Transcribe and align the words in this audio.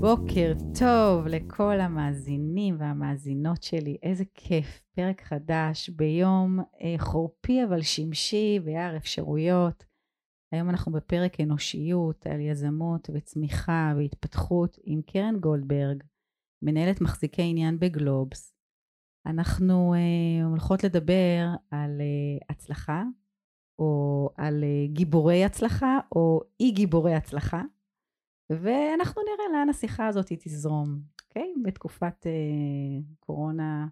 בוקר 0.00 0.52
טוב 0.78 1.26
לכל 1.26 1.80
המאזינים 1.80 2.76
והמאזינות 2.78 3.62
שלי, 3.62 3.96
איזה 4.02 4.24
כיף, 4.34 4.80
פרק 4.94 5.20
חדש 5.20 5.88
ביום 5.88 6.58
אה, 6.82 6.94
חורפי 6.98 7.64
אבל 7.64 7.82
שמשי 7.82 8.60
ויער 8.64 8.96
אפשרויות. 8.96 9.89
היום 10.52 10.70
אנחנו 10.70 10.92
בפרק 10.92 11.40
אנושיות 11.40 12.26
על 12.26 12.40
יזמות 12.40 13.10
וצמיחה 13.14 13.92
והתפתחות 13.96 14.78
עם 14.84 15.02
קרן 15.02 15.36
גולדברג, 15.40 16.02
מנהלת 16.62 17.00
מחזיקי 17.00 17.42
עניין 17.42 17.78
בגלובס. 17.78 18.54
אנחנו 19.26 19.94
אה, 19.94 20.44
הולכות 20.46 20.84
לדבר 20.84 21.46
על 21.70 22.00
אה, 22.00 22.46
הצלחה, 22.50 23.02
או 23.78 24.30
על 24.36 24.64
אה, 24.64 24.86
גיבורי 24.86 25.44
הצלחה, 25.44 25.98
או 26.14 26.40
אי 26.60 26.70
גיבורי 26.70 27.14
הצלחה. 27.14 27.62
ואנחנו 28.50 29.22
נראה 29.22 29.58
לאן 29.58 29.68
השיחה 29.68 30.06
הזאת 30.06 30.26
תזרום, 30.32 31.00
אוקיי? 31.28 31.54
בתקופת 31.64 32.26
אה, 32.26 32.32
קורונה, 33.20 33.86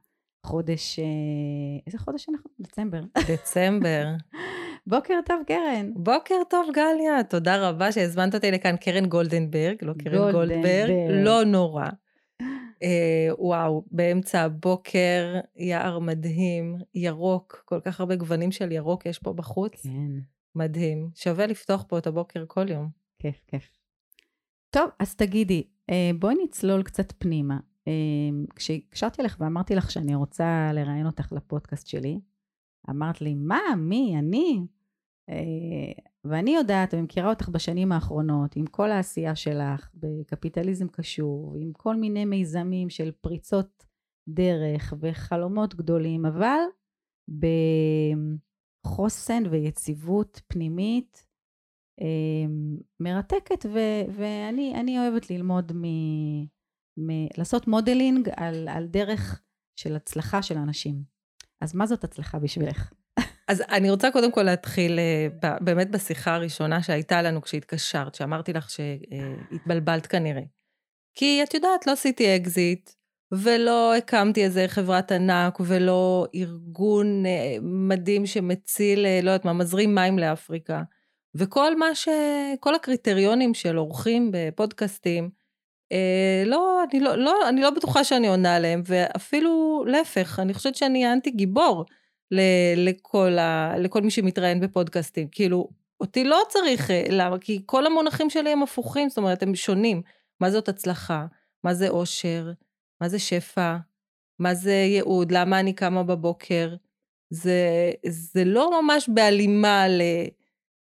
חודש, 0.46 0.98
אה, 0.98 1.04
איזה 1.86 1.98
חודש 1.98 2.28
אנחנו? 2.28 2.50
דצמבר. 2.60 3.00
דצמבר. 3.28 4.06
בוקר 4.88 5.14
טוב, 5.26 5.42
קרן. 5.46 5.90
בוקר 5.94 6.34
טוב, 6.50 6.68
גליה. 6.74 7.24
תודה 7.24 7.68
רבה 7.68 7.92
שהזמנת 7.92 8.34
אותי 8.34 8.50
לכאן, 8.50 8.76
קרן 8.76 9.06
גולדנברג, 9.06 9.76
לא 9.82 9.92
קרן 9.92 10.32
גולדברג, 10.32 10.32
גולדברג. 10.32 10.90
לא 11.24 11.44
נורא. 11.44 11.86
אה, 12.82 13.28
וואו, 13.38 13.84
באמצע 13.90 14.40
הבוקר, 14.40 15.40
יער 15.56 15.98
מדהים, 15.98 16.76
ירוק, 16.94 17.62
כל 17.64 17.80
כך 17.80 18.00
הרבה 18.00 18.16
גוונים 18.16 18.52
של 18.52 18.72
ירוק 18.72 19.06
יש 19.06 19.18
פה 19.18 19.32
בחוץ. 19.32 19.82
כן. 19.82 20.10
מדהים. 20.54 21.10
שווה 21.14 21.46
לפתוח 21.46 21.84
פה 21.88 21.98
את 21.98 22.06
הבוקר 22.06 22.44
כל 22.46 22.70
יום. 22.70 22.88
כיף, 23.18 23.44
כיף. 23.46 23.70
טוב, 24.70 24.90
אז 24.98 25.14
תגידי, 25.14 25.62
אה, 25.90 26.10
בואי 26.18 26.34
נצלול 26.44 26.82
קצת 26.82 27.12
פנימה. 27.18 27.58
אה, 27.88 27.92
כשהקשרתי 28.54 29.22
לך 29.22 29.36
ואמרתי 29.40 29.74
לך 29.74 29.90
שאני 29.90 30.14
רוצה 30.14 30.70
לראיין 30.74 31.06
אותך 31.06 31.32
לפודקאסט 31.32 31.86
שלי, 31.86 32.20
אמרת 32.90 33.20
לי, 33.20 33.34
מה, 33.34 33.60
מי, 33.76 34.14
אני? 34.18 34.66
אה, 35.28 36.02
ואני 36.24 36.50
יודעת, 36.54 36.94
אני 36.94 37.02
מכירה 37.02 37.30
אותך 37.30 37.48
בשנים 37.48 37.92
האחרונות, 37.92 38.56
עם 38.56 38.66
כל 38.66 38.90
העשייה 38.90 39.36
שלך 39.36 39.90
בקפיטליזם 39.94 40.88
קשור, 40.88 41.56
עם 41.60 41.72
כל 41.72 41.96
מיני 41.96 42.24
מיזמים 42.24 42.90
של 42.90 43.10
פריצות 43.20 43.84
דרך 44.28 44.94
וחלומות 45.00 45.74
גדולים, 45.74 46.26
אבל 46.26 46.58
בחוסן 48.86 49.42
ויציבות 49.50 50.40
פנימית 50.46 51.28
אמ, 52.00 52.76
מרתקת, 53.00 53.66
ו- 53.66 54.12
ואני 54.16 54.98
אוהבת 54.98 55.30
ללמוד 55.30 55.72
מ... 55.72 55.84
מ... 56.96 57.26
לעשות 57.38 57.68
modeling 57.68 58.28
על, 58.36 58.68
על 58.68 58.86
דרך 58.86 59.42
של 59.80 59.96
הצלחה 59.96 60.42
של 60.42 60.58
אנשים. 60.58 61.02
אז 61.60 61.74
מה 61.74 61.86
זאת 61.86 62.04
הצלחה 62.04 62.38
בשבילך? 62.38 62.92
אז 63.48 63.62
אני 63.70 63.90
רוצה 63.90 64.10
קודם 64.10 64.32
כל 64.32 64.42
להתחיל 64.42 64.98
אה, 64.98 65.56
באמת 65.60 65.90
בשיחה 65.90 66.34
הראשונה 66.34 66.82
שהייתה 66.82 67.22
לנו 67.22 67.42
כשהתקשרת, 67.42 68.14
שאמרתי 68.14 68.52
לך 68.52 68.70
שהתבלבלת 68.70 70.06
כנראה. 70.06 70.42
כי 71.14 71.42
את 71.42 71.54
יודעת, 71.54 71.86
לא 71.86 71.92
עשיתי 71.92 72.36
אקזיט, 72.36 72.90
ולא 73.32 73.94
הקמתי 73.94 74.44
איזה 74.44 74.64
חברת 74.68 75.12
ענק, 75.12 75.58
ולא 75.60 76.26
ארגון 76.34 77.26
אה, 77.26 77.56
מדהים 77.62 78.26
שמציל, 78.26 79.06
אה, 79.06 79.20
לא 79.22 79.30
יודעת 79.30 79.44
מה, 79.44 79.52
מזרים 79.52 79.94
מים 79.94 80.18
לאפריקה. 80.18 80.82
וכל 81.34 81.76
מה 81.76 81.94
ש... 81.94 82.08
כל 82.60 82.74
הקריטריונים 82.74 83.54
של 83.54 83.78
אורחים 83.78 84.30
בפודקאסטים, 84.32 85.30
אה, 85.92 86.42
לא, 86.46 86.84
אני 86.90 87.00
לא, 87.00 87.16
לא, 87.16 87.48
אני 87.48 87.60
לא 87.60 87.70
בטוחה 87.70 88.04
שאני 88.04 88.28
עונה 88.28 88.56
עליהם, 88.56 88.82
ואפילו 88.86 89.84
להפך, 89.86 90.38
אני 90.42 90.54
חושבת 90.54 90.74
שאני 90.74 91.12
אנטי 91.12 91.30
גיבור 91.30 91.84
ל, 92.30 92.40
לכל, 92.76 93.38
ה, 93.38 93.74
לכל 93.78 94.02
מי 94.02 94.10
שמתראיין 94.10 94.60
בפודקאסטים. 94.60 95.28
כאילו, 95.32 95.68
אותי 96.00 96.24
לא 96.24 96.42
צריך, 96.48 96.90
אה, 96.90 97.04
למה? 97.10 97.38
כי 97.38 97.62
כל 97.66 97.86
המונחים 97.86 98.30
שלי 98.30 98.50
הם 98.50 98.62
הפוכים, 98.62 99.08
זאת 99.08 99.18
אומרת, 99.18 99.42
הם 99.42 99.54
שונים. 99.54 100.02
מה 100.40 100.50
זאת 100.50 100.68
הצלחה? 100.68 101.26
מה 101.64 101.74
זה 101.74 101.88
אושר? 101.88 102.52
מה 103.00 103.08
זה 103.08 103.18
שפע? 103.18 103.76
מה 104.38 104.54
זה 104.54 104.72
ייעוד? 104.72 105.32
למה 105.32 105.60
אני 105.60 105.72
קמה 105.72 106.02
בבוקר? 106.02 106.74
זה, 107.30 107.90
זה 108.06 108.44
לא 108.44 108.82
ממש 108.82 109.08
בהלימה 109.14 109.88
ל... 109.88 110.02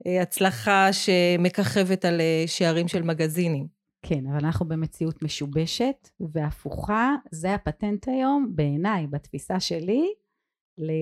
אה, 0.07 0.91
שמככבת 0.91 2.05
על 2.05 2.21
אה, 2.21 2.43
שערים 2.47 2.87
של 2.87 3.01
מגזינים. 3.01 3.67
כן, 4.01 4.27
אבל 4.27 4.45
אנחנו 4.45 4.67
במציאות 4.67 5.23
משובשת 5.23 6.09
והפוכה, 6.19 7.15
זה 7.31 7.53
הפטנט 7.53 8.07
היום, 8.07 8.51
בעיניי, 8.55 9.07
בתפיסה 9.07 9.59
שלי, 9.59 10.13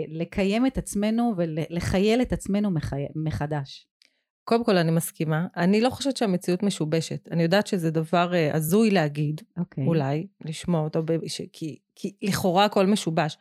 לקיים 0.07 0.65
את 0.65 0.77
עצמנו 0.77 1.33
ולחייל 1.37 2.21
את 2.21 2.33
עצמנו 2.33 2.69
מחדש. 3.15 3.87
קודם 4.43 4.63
כל, 4.63 4.77
אני 4.77 4.91
מסכימה. 4.91 5.47
אני 5.57 5.81
לא 5.81 5.89
חושבת 5.89 6.17
שהמציאות 6.17 6.63
משובשת. 6.63 7.27
אני 7.31 7.43
יודעת 7.43 7.67
שזה 7.67 7.91
דבר 7.91 8.31
uh, 8.31 8.55
הזוי 8.55 8.91
להגיד, 8.91 9.41
okay. 9.41 9.59
אוקיי. 9.59 9.85
אולי, 9.85 10.27
לשמוע 10.45 10.81
אותו, 10.81 11.03
ש... 11.27 11.41
כי, 11.53 11.77
כי 11.95 12.15
לכאורה 12.21 12.65
הכל 12.65 12.85
משובש. 12.85 13.37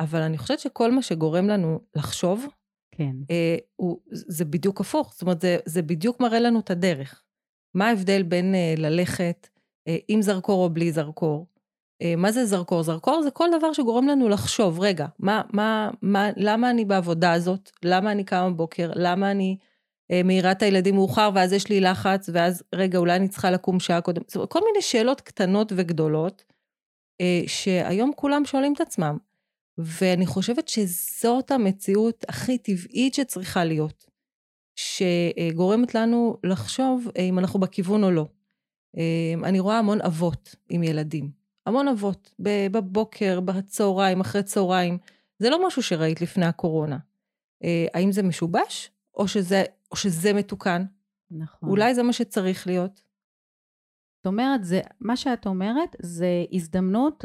אבל 0.00 0.20
אני 0.20 0.38
חושבת 0.38 0.58
שכל 0.58 0.92
מה 0.92 1.02
שגורם 1.02 1.48
לנו 1.48 1.80
לחשוב, 1.96 2.46
כן. 2.90 3.16
אה, 3.30 3.56
הוא, 3.76 4.00
זה 4.10 4.44
בדיוק 4.44 4.80
הפוך, 4.80 5.12
זאת 5.12 5.22
אומרת, 5.22 5.40
זה, 5.40 5.58
זה 5.64 5.82
בדיוק 5.82 6.20
מראה 6.20 6.40
לנו 6.40 6.60
את 6.60 6.70
הדרך. 6.70 7.22
מה 7.74 7.88
ההבדל 7.88 8.22
בין 8.22 8.54
אה, 8.54 8.74
ללכת 8.76 9.48
אה, 9.88 9.96
עם 10.08 10.22
זרקור 10.22 10.64
או 10.64 10.70
בלי 10.70 10.92
זרקור? 10.92 11.46
אה, 12.02 12.14
מה 12.16 12.32
זה 12.32 12.46
זרקור? 12.46 12.82
זרקור 12.82 13.22
זה 13.22 13.30
כל 13.30 13.48
דבר 13.58 13.72
שגורם 13.72 14.08
לנו 14.08 14.28
לחשוב, 14.28 14.80
רגע, 14.80 15.06
מה, 15.18 15.42
מה, 15.52 15.90
מה, 16.02 16.28
למה 16.36 16.70
אני 16.70 16.84
בעבודה 16.84 17.32
הזאת? 17.32 17.70
למה 17.84 18.12
אני 18.12 18.24
קמה 18.24 18.50
בבוקר? 18.50 18.90
למה 18.94 19.30
אני 19.30 19.56
אה, 20.10 20.22
מעירה 20.24 20.52
את 20.52 20.62
הילדים 20.62 20.94
מאוחר 20.94 21.30
ואז 21.34 21.52
יש 21.52 21.68
לי 21.68 21.80
לחץ, 21.80 22.28
ואז, 22.32 22.62
רגע, 22.74 22.98
אולי 22.98 23.16
אני 23.16 23.28
צריכה 23.28 23.50
לקום 23.50 23.80
שעה 23.80 24.00
קודם? 24.00 24.22
זאת 24.26 24.36
אומרת, 24.36 24.50
כל 24.50 24.60
מיני 24.64 24.82
שאלות 24.82 25.20
קטנות 25.20 25.72
וגדולות, 25.76 26.44
אה, 27.20 27.42
שהיום 27.46 28.12
כולם 28.16 28.44
שואלים 28.44 28.72
את 28.72 28.80
עצמם. 28.80 29.18
ואני 29.78 30.26
חושבת 30.26 30.68
שזאת 30.68 31.50
המציאות 31.50 32.24
הכי 32.28 32.58
טבעית 32.58 33.14
שצריכה 33.14 33.64
להיות, 33.64 34.04
שגורמת 34.76 35.94
לנו 35.94 36.36
לחשוב 36.44 37.08
אה, 37.16 37.22
אם 37.22 37.38
אנחנו 37.38 37.60
בכיוון 37.60 38.04
או 38.04 38.10
לא. 38.10 38.26
אה, 38.96 39.48
אני 39.48 39.60
רואה 39.60 39.78
המון 39.78 40.00
אבות 40.00 40.54
עם 40.68 40.82
ילדים, 40.82 41.30
המון 41.68 41.88
אבות, 41.88 42.34
בבוקר, 42.38 43.40
בצהריים, 43.40 44.20
אחרי 44.20 44.42
צהריים. 44.42 44.98
זה 45.38 45.50
לא 45.50 45.66
משהו 45.66 45.82
שראית 45.82 46.20
לפני 46.20 46.46
הקורונה. 46.46 46.98
אה, 47.64 47.86
האם 47.94 48.12
זה 48.12 48.22
משובש, 48.22 48.90
או 49.14 49.28
שזה, 49.28 49.64
או 49.90 49.96
שזה 49.96 50.32
מתוקן? 50.32 50.84
נכון. 51.30 51.68
אולי 51.68 51.94
זה 51.94 52.02
מה 52.02 52.12
שצריך 52.12 52.66
להיות. 52.66 53.02
זאת 54.16 54.26
אומרת, 54.26 54.64
זה, 54.64 54.80
מה 55.00 55.16
שאת 55.16 55.46
אומרת 55.46 55.96
זה 56.02 56.44
הזדמנות 56.52 57.24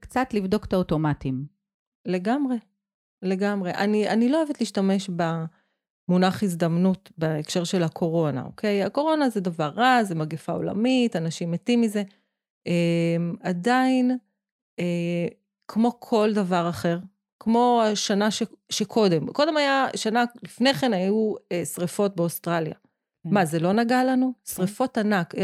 קצת 0.00 0.34
לבדוק 0.34 0.64
את 0.64 0.72
האוטומטים. 0.72 1.46
לגמרי, 2.06 2.56
לגמרי. 3.22 3.70
אני, 3.70 4.08
אני 4.08 4.28
לא 4.28 4.42
אוהבת 4.42 4.60
להשתמש 4.60 5.10
במונח 6.08 6.42
הזדמנות 6.42 7.12
בהקשר 7.18 7.64
של 7.64 7.82
הקורונה, 7.82 8.44
אוקיי? 8.44 8.82
הקורונה 8.84 9.28
זה 9.28 9.40
דבר 9.40 9.68
רע, 9.68 10.04
זה 10.04 10.14
מגפה 10.14 10.52
עולמית, 10.52 11.16
אנשים 11.16 11.50
מתים 11.50 11.80
מזה. 11.80 12.02
אה, 12.66 13.16
עדיין, 13.40 14.18
אה, 14.78 15.26
כמו 15.68 16.00
כל 16.00 16.32
דבר 16.34 16.68
אחר, 16.68 16.98
כמו 17.40 17.82
השנה 17.84 18.30
ש, 18.30 18.42
שקודם, 18.70 19.32
קודם 19.32 19.56
היה, 19.56 19.86
שנה 19.96 20.24
לפני 20.42 20.74
כן 20.74 20.92
היו 20.92 21.34
אה, 21.52 21.64
שריפות 21.64 22.16
באוסטרליה. 22.16 22.74
כן. 22.74 23.34
מה, 23.34 23.44
זה 23.44 23.58
לא 23.58 23.72
נגע 23.72 24.04
לנו? 24.04 24.32
כן. 24.34 24.54
שריפות 24.54 24.98
ענק, 24.98 25.34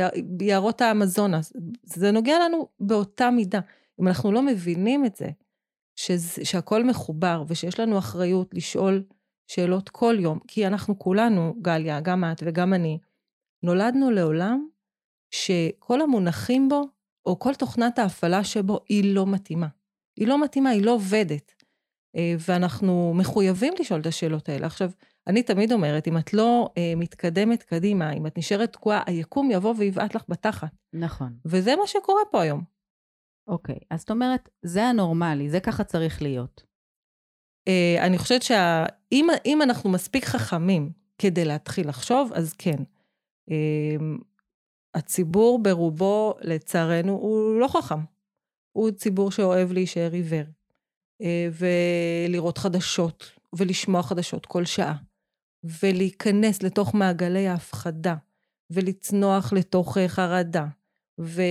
יערות 0.40 0.80
האמזונס, 0.80 1.52
זה 1.82 2.10
נוגע 2.10 2.38
לנו 2.38 2.68
באותה 2.80 3.30
מידה. 3.30 3.60
אם 4.00 4.08
אנחנו 4.08 4.32
לא 4.32 4.42
מבינים 4.42 5.04
את 5.04 5.16
זה, 5.16 5.28
שזה, 5.96 6.44
שהכל 6.44 6.84
מחובר 6.84 7.44
ושיש 7.48 7.80
לנו 7.80 7.98
אחריות 7.98 8.54
לשאול 8.54 9.04
שאלות 9.46 9.88
כל 9.88 10.16
יום, 10.18 10.38
כי 10.48 10.66
אנחנו 10.66 10.98
כולנו, 10.98 11.54
גליה, 11.62 12.00
גם 12.00 12.24
את 12.24 12.42
וגם 12.46 12.74
אני, 12.74 12.98
נולדנו 13.62 14.10
לעולם 14.10 14.68
שכל 15.30 16.00
המונחים 16.00 16.68
בו, 16.68 16.82
או 17.26 17.38
כל 17.38 17.54
תוכנת 17.54 17.98
ההפעלה 17.98 18.44
שבו, 18.44 18.80
היא 18.88 19.14
לא 19.14 19.26
מתאימה. 19.26 19.68
היא 20.16 20.28
לא 20.28 20.44
מתאימה, 20.44 20.70
היא 20.70 20.84
לא 20.84 20.94
עובדת. 20.94 21.62
אה, 22.16 22.34
ואנחנו 22.48 23.14
מחויבים 23.14 23.74
לשאול 23.80 24.00
את 24.00 24.06
השאלות 24.06 24.48
האלה. 24.48 24.66
עכשיו, 24.66 24.90
אני 25.26 25.42
תמיד 25.42 25.72
אומרת, 25.72 26.08
אם 26.08 26.18
את 26.18 26.34
לא 26.34 26.70
אה, 26.78 26.92
מתקדמת 26.96 27.62
קדימה, 27.62 28.12
אם 28.12 28.26
את 28.26 28.38
נשארת 28.38 28.72
תקועה, 28.72 29.02
היקום 29.06 29.50
יבוא 29.50 29.74
ויבעט 29.78 30.14
לך 30.14 30.22
בתחת. 30.28 30.70
נכון. 30.92 31.36
וזה 31.44 31.76
מה 31.76 31.86
שקורה 31.86 32.20
פה 32.30 32.42
היום. 32.42 32.64
אוקיי, 33.48 33.78
אז 33.90 34.00
זאת 34.00 34.10
אומרת, 34.10 34.48
זה 34.62 34.84
הנורמלי, 34.84 35.50
זה 35.50 35.60
ככה 35.60 35.84
צריך 35.84 36.22
להיות. 36.22 36.62
אה, 37.68 38.06
אני 38.06 38.18
חושבת 38.18 38.42
שאם 38.42 39.62
אנחנו 39.62 39.90
מספיק 39.90 40.24
חכמים 40.24 40.92
כדי 41.18 41.44
להתחיל 41.44 41.88
לחשוב, 41.88 42.32
אז 42.34 42.54
כן. 42.58 42.82
אה, 43.50 43.96
הציבור 44.94 45.62
ברובו, 45.62 46.34
לצערנו, 46.40 47.12
הוא 47.12 47.60
לא 47.60 47.68
חכם. 47.68 48.00
הוא 48.72 48.90
ציבור 48.90 49.30
שאוהב 49.30 49.72
להישאר 49.72 50.12
עיוור, 50.12 50.44
אה, 51.22 51.48
ולראות 51.52 52.58
חדשות, 52.58 53.32
ולשמוע 53.56 54.02
חדשות 54.02 54.46
כל 54.46 54.64
שעה, 54.64 54.96
ולהיכנס 55.82 56.62
לתוך 56.62 56.94
מעגלי 56.94 57.48
ההפחדה, 57.48 58.14
ולצנוח 58.70 59.52
לתוך 59.52 59.98
אה, 59.98 60.08
חרדה. 60.08 60.66
ו, 61.20 61.42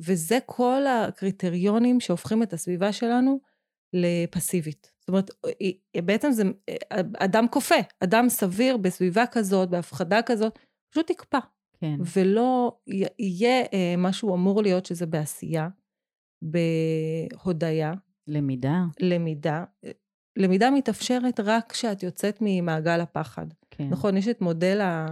וזה 0.00 0.38
כל 0.46 0.82
הקריטריונים 0.86 2.00
שהופכים 2.00 2.42
את 2.42 2.52
הסביבה 2.52 2.92
שלנו 2.92 3.40
לפסיבית. 3.92 4.92
זאת 5.00 5.08
אומרת, 5.08 5.30
בעצם 6.04 6.32
זה 6.32 6.42
אדם 7.18 7.48
כופה, 7.48 7.74
אדם 8.00 8.28
סביר 8.28 8.76
בסביבה 8.76 9.24
כזאת, 9.32 9.70
בהפחדה 9.70 10.22
כזאת, 10.22 10.58
פשוט 10.90 11.10
יקפא. 11.10 11.38
כן. 11.82 11.96
ולא 12.16 12.76
יהיה 13.18 13.62
אה, 13.72 13.94
משהו 13.98 14.34
אמור 14.34 14.62
להיות 14.62 14.86
שזה 14.86 15.06
בעשייה, 15.06 15.68
בהודיה. 16.42 17.92
למידה. 18.26 18.84
למידה. 19.00 19.64
למידה 20.36 20.70
מתאפשרת 20.70 21.40
רק 21.40 21.72
כשאת 21.72 22.02
יוצאת 22.02 22.38
ממעגל 22.40 23.00
הפחד. 23.00 23.46
כן. 23.70 23.88
נכון, 23.88 24.16
יש 24.16 24.28
את 24.28 24.40
מודל 24.40 24.80
ה... 24.80 25.06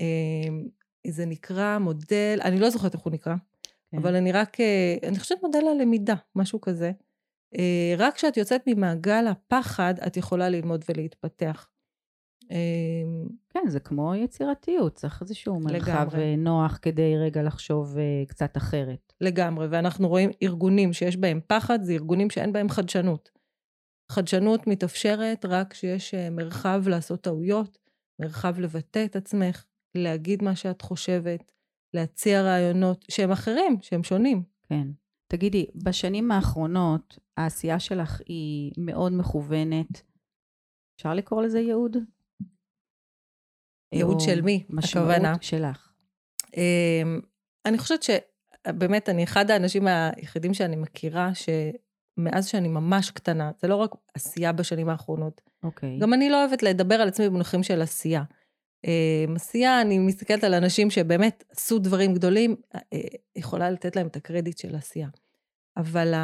אה, 0.00 0.48
זה 1.06 1.26
נקרא 1.26 1.78
מודל, 1.78 2.38
אני 2.42 2.60
לא 2.60 2.70
זוכרת 2.70 2.94
איך 2.94 3.02
הוא 3.02 3.12
נקרא, 3.12 3.34
כן. 3.90 3.98
אבל 3.98 4.16
אני 4.16 4.32
רק, 4.32 4.60
אה, 4.60 4.96
אני 5.08 5.18
חושבת 5.18 5.42
מודל 5.42 5.64
הלמידה, 5.70 6.14
משהו 6.36 6.60
כזה. 6.60 6.92
אה, 7.58 7.94
רק 7.98 8.14
כשאת 8.14 8.36
יוצאת 8.36 8.62
ממעגל 8.66 9.26
הפחד, 9.26 9.94
את 10.06 10.16
יכולה 10.16 10.48
ללמוד 10.48 10.84
ולהתפתח. 10.88 11.69
אמ, 12.50 13.26
כן, 13.50 13.68
זה 13.68 13.80
כמו 13.80 14.14
יצירתיות, 14.14 14.94
צריך 14.94 15.22
איזשהו 15.22 15.60
מרחב 15.60 16.08
לגמרי. 16.08 16.36
נוח 16.36 16.78
כדי 16.82 17.16
רגע 17.16 17.42
לחשוב 17.42 17.98
אה, 17.98 18.24
קצת 18.28 18.56
אחרת. 18.56 19.12
לגמרי, 19.20 19.66
ואנחנו 19.70 20.08
רואים 20.08 20.30
ארגונים 20.42 20.92
שיש 20.92 21.16
בהם 21.16 21.40
פחד, 21.46 21.82
זה 21.82 21.92
ארגונים 21.92 22.30
שאין 22.30 22.52
בהם 22.52 22.68
חדשנות. 22.68 23.30
חדשנות 24.12 24.66
מתאפשרת 24.66 25.44
רק 25.44 25.72
כשיש 25.72 26.14
אה, 26.14 26.30
מרחב 26.30 26.82
לעשות 26.86 27.20
טעויות, 27.20 27.78
מרחב 28.20 28.60
לבטא 28.60 29.04
את 29.04 29.16
עצמך, 29.16 29.64
להגיד 29.94 30.42
מה 30.42 30.56
שאת 30.56 30.82
חושבת, 30.82 31.52
להציע 31.94 32.42
רעיונות 32.42 33.04
שהם 33.08 33.30
אחרים, 33.30 33.76
שהם 33.82 34.04
שונים. 34.04 34.42
כן. 34.68 34.88
תגידי, 35.28 35.66
בשנים 35.74 36.32
האחרונות 36.32 37.18
העשייה 37.36 37.80
שלך 37.80 38.20
היא 38.26 38.72
מאוד 38.78 39.12
מכוונת. 39.12 40.02
אפשר 40.96 41.14
לקרוא 41.14 41.42
לזה 41.42 41.60
ייעוד? 41.60 41.96
ייעוד 43.92 44.20
של 44.20 44.40
מי, 44.40 44.64
הכוונה? 44.78 45.18
משמעות 45.18 45.42
שלך. 45.42 45.88
אמ, 46.56 47.20
אני 47.66 47.78
חושבת 47.78 48.02
שבאמת, 48.02 49.08
אני 49.08 49.24
אחד 49.24 49.50
האנשים 49.50 49.86
היחידים 49.86 50.54
שאני 50.54 50.76
מכירה, 50.76 51.30
שמאז 51.34 52.46
שאני 52.46 52.68
ממש 52.68 53.10
קטנה, 53.10 53.50
זה 53.60 53.68
לא 53.68 53.76
רק 53.76 53.90
עשייה 54.14 54.52
בשנים 54.52 54.88
האחרונות. 54.88 55.40
אוקיי. 55.62 55.98
גם 55.98 56.14
אני 56.14 56.30
לא 56.30 56.44
אוהבת 56.44 56.62
לדבר 56.62 56.94
על 56.94 57.08
עצמי 57.08 57.28
במונחים 57.28 57.62
של 57.62 57.82
עשייה. 57.82 58.22
אמ, 58.84 59.36
עשייה, 59.36 59.80
אני 59.80 59.98
מסתכלת 59.98 60.44
על 60.44 60.54
אנשים 60.54 60.90
שבאמת 60.90 61.44
עשו 61.50 61.78
דברים 61.78 62.14
גדולים, 62.14 62.56
אה, 62.74 62.98
יכולה 63.36 63.70
לתת 63.70 63.96
להם 63.96 64.06
את 64.06 64.16
הקרדיט 64.16 64.58
של 64.58 64.76
עשייה. 64.76 65.08
אבל 65.76 66.14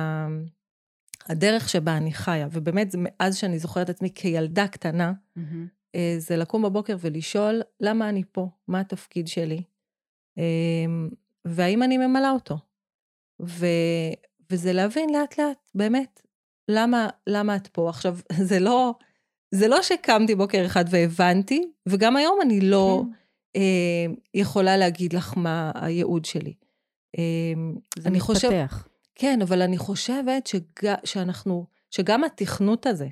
הדרך 1.28 1.68
שבה 1.68 1.96
אני 1.96 2.12
חיה, 2.12 2.48
ובאמת 2.52 2.94
מאז 2.98 3.36
שאני 3.36 3.58
זוכרת 3.58 3.90
את 3.90 3.94
עצמי 3.94 4.10
כילדה 4.14 4.68
קטנה, 4.68 5.12
mm-hmm. 5.38 5.42
זה 6.18 6.36
לקום 6.36 6.62
בבוקר 6.62 6.96
ולשאול, 7.00 7.62
למה 7.80 8.08
אני 8.08 8.22
פה? 8.32 8.48
מה 8.68 8.80
התפקיד 8.80 9.28
שלי? 9.28 9.62
אמ, 10.36 11.08
והאם 11.44 11.82
אני 11.82 11.98
ממלאה 11.98 12.30
אותו? 12.30 12.56
ו, 13.42 13.66
וזה 14.50 14.72
להבין 14.72 15.10
לאט 15.12 15.38
לאט, 15.38 15.70
באמת, 15.74 16.22
למה, 16.68 17.08
למה 17.26 17.56
את 17.56 17.66
פה? 17.66 17.88
עכשיו, 17.88 18.18
זה 18.48 18.58
לא, 18.60 18.94
זה 19.50 19.68
לא 19.68 19.82
שקמתי 19.82 20.34
בוקר 20.34 20.66
אחד 20.66 20.84
והבנתי, 20.90 21.70
וגם 21.88 22.16
היום 22.16 22.38
אני 22.42 22.60
לא 22.60 23.02
כן. 23.04 23.12
אה, 23.60 24.14
יכולה 24.34 24.76
להגיד 24.76 25.12
לך 25.12 25.32
מה 25.36 25.72
הייעוד 25.74 26.24
שלי. 26.24 26.54
אה, 27.18 27.22
זה 27.98 28.10
מתפתח. 28.10 28.26
חושב, 28.26 28.66
כן, 29.14 29.42
אבל 29.42 29.62
אני 29.62 29.78
חושבת 29.78 30.46
שג, 30.46 30.94
שאנחנו, 31.04 31.66
שגם 31.90 32.24
התכנות 32.24 32.86
הזה, 32.86 33.08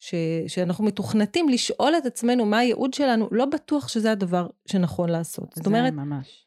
ש, 0.00 0.14
שאנחנו 0.46 0.84
מתוכנתים 0.84 1.48
לשאול 1.48 1.94
את 1.98 2.06
עצמנו 2.06 2.46
מה 2.46 2.58
הייעוד 2.58 2.94
שלנו, 2.94 3.28
לא 3.30 3.44
בטוח 3.44 3.88
שזה 3.88 4.12
הדבר 4.12 4.46
שנכון 4.66 5.08
לעשות. 5.08 5.54
זאת 5.54 5.66
אומרת... 5.66 5.92
זה 5.92 6.00
ממש. 6.00 6.46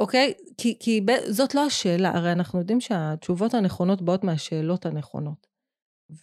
אוקיי? 0.00 0.32
כי, 0.58 0.76
כי 0.80 1.00
ב, 1.00 1.10
זאת 1.28 1.54
לא 1.54 1.66
השאלה, 1.66 2.10
הרי 2.10 2.32
אנחנו 2.32 2.58
יודעים 2.58 2.80
שהתשובות 2.80 3.54
הנכונות 3.54 4.02
באות 4.02 4.24
מהשאלות 4.24 4.86
הנכונות. 4.86 5.46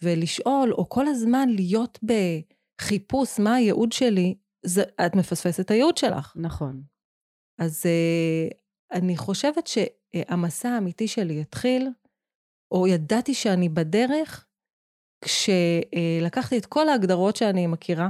ולשאול, 0.02 0.72
או 0.72 0.88
כל 0.88 1.06
הזמן 1.06 1.48
להיות 1.48 1.98
בחיפוש 2.02 3.40
מה 3.40 3.54
הייעוד 3.54 3.92
שלי, 3.92 4.34
זה, 4.66 4.82
את 5.06 5.16
מפספסת 5.16 5.60
את 5.60 5.70
הייעוד 5.70 5.96
שלך. 5.96 6.32
נכון. 6.36 6.82
אז 7.58 7.82
uh, 7.82 8.54
אני 8.92 9.16
חושבת 9.16 9.66
שהמסע 9.66 10.68
האמיתי 10.68 11.08
שלי 11.08 11.40
יתחיל, 11.40 11.88
או 12.70 12.86
ידעתי 12.86 13.34
שאני 13.34 13.68
בדרך, 13.68 14.46
כשלקחתי 15.22 16.58
את 16.58 16.66
כל 16.66 16.88
ההגדרות 16.88 17.36
שאני 17.36 17.66
מכירה, 17.66 18.08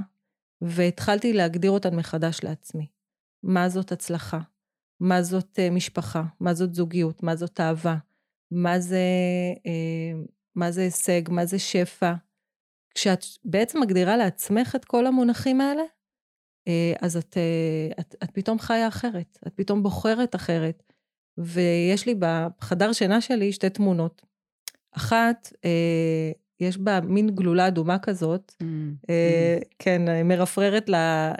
והתחלתי 0.62 1.32
להגדיר 1.32 1.70
אותן 1.70 1.96
מחדש 1.96 2.40
לעצמי. 2.44 2.86
מה 3.42 3.68
זאת 3.68 3.92
הצלחה? 3.92 4.40
מה 5.00 5.22
זאת 5.22 5.58
אה, 5.58 5.70
משפחה? 5.70 6.22
מה 6.40 6.54
זאת 6.54 6.74
זוגיות? 6.74 7.22
מה 7.22 7.36
זאת 7.36 7.60
אהבה? 7.60 7.96
מה 8.50 8.80
זה, 8.80 9.04
אה, 9.66 10.22
מה 10.54 10.70
זה 10.70 10.80
הישג? 10.80 11.22
מה 11.30 11.46
זה 11.46 11.58
שפע? 11.58 12.12
כשאת 12.94 13.24
בעצם 13.44 13.80
מגדירה 13.80 14.16
לעצמך 14.16 14.76
את 14.76 14.84
כל 14.84 15.06
המונחים 15.06 15.60
האלה, 15.60 15.82
אה, 16.68 16.92
אז 17.00 17.16
את, 17.16 17.36
את, 18.00 18.14
את 18.24 18.30
פתאום 18.30 18.58
חיה 18.58 18.88
אחרת, 18.88 19.38
את 19.46 19.52
פתאום 19.54 19.82
בוחרת 19.82 20.34
אחרת. 20.34 20.82
ויש 21.38 22.06
לי 22.06 22.14
בחדר 22.18 22.92
שינה 22.92 23.20
שלי 23.20 23.52
שתי 23.52 23.70
תמונות. 23.70 24.22
אחת, 24.96 25.52
יש 26.62 26.78
בה 26.78 27.00
מין 27.00 27.30
גלולה 27.30 27.68
אדומה 27.68 27.98
כזאת, 27.98 28.54
mm, 28.62 28.64
אה, 29.10 29.58
mm. 29.60 29.64
כן, 29.78 30.28
מרפררת 30.28 30.90
אה, 30.90 31.32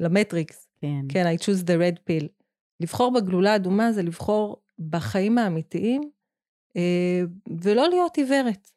למטריקס. 0.00 0.68
כן. 0.80 1.06
כן, 1.08 1.26
I 1.36 1.42
choose 1.42 1.62
the 1.62 1.80
red 1.80 1.98
pill. 2.10 2.26
לבחור 2.80 3.12
בגלולה 3.12 3.56
אדומה 3.56 3.92
זה 3.92 4.02
לבחור 4.02 4.62
בחיים 4.88 5.38
האמיתיים, 5.38 6.10
אה, 6.76 7.22
ולא 7.62 7.88
להיות 7.88 8.16
עיוורת. 8.16 8.70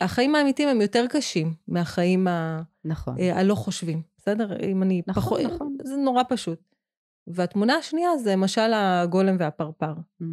החיים 0.00 0.34
האמיתיים 0.34 0.68
הם 0.68 0.80
יותר 0.80 1.04
קשים 1.08 1.54
מהחיים 1.68 2.28
ה... 2.28 2.62
נכון. 2.84 3.16
הלא 3.20 3.54
חושבים, 3.54 4.02
בסדר? 4.16 4.56
אם 4.70 4.82
אני 4.82 5.02
נכון, 5.06 5.22
פחות... 5.22 5.40
נכון. 5.40 5.76
זה 5.84 5.96
נורא 5.96 6.22
פשוט. 6.28 6.58
והתמונה 7.26 7.74
השנייה 7.74 8.18
זה 8.18 8.36
משל 8.36 8.72
הגולם 8.74 9.36
והפרפר. 9.38 9.92
Mm. 10.22 10.24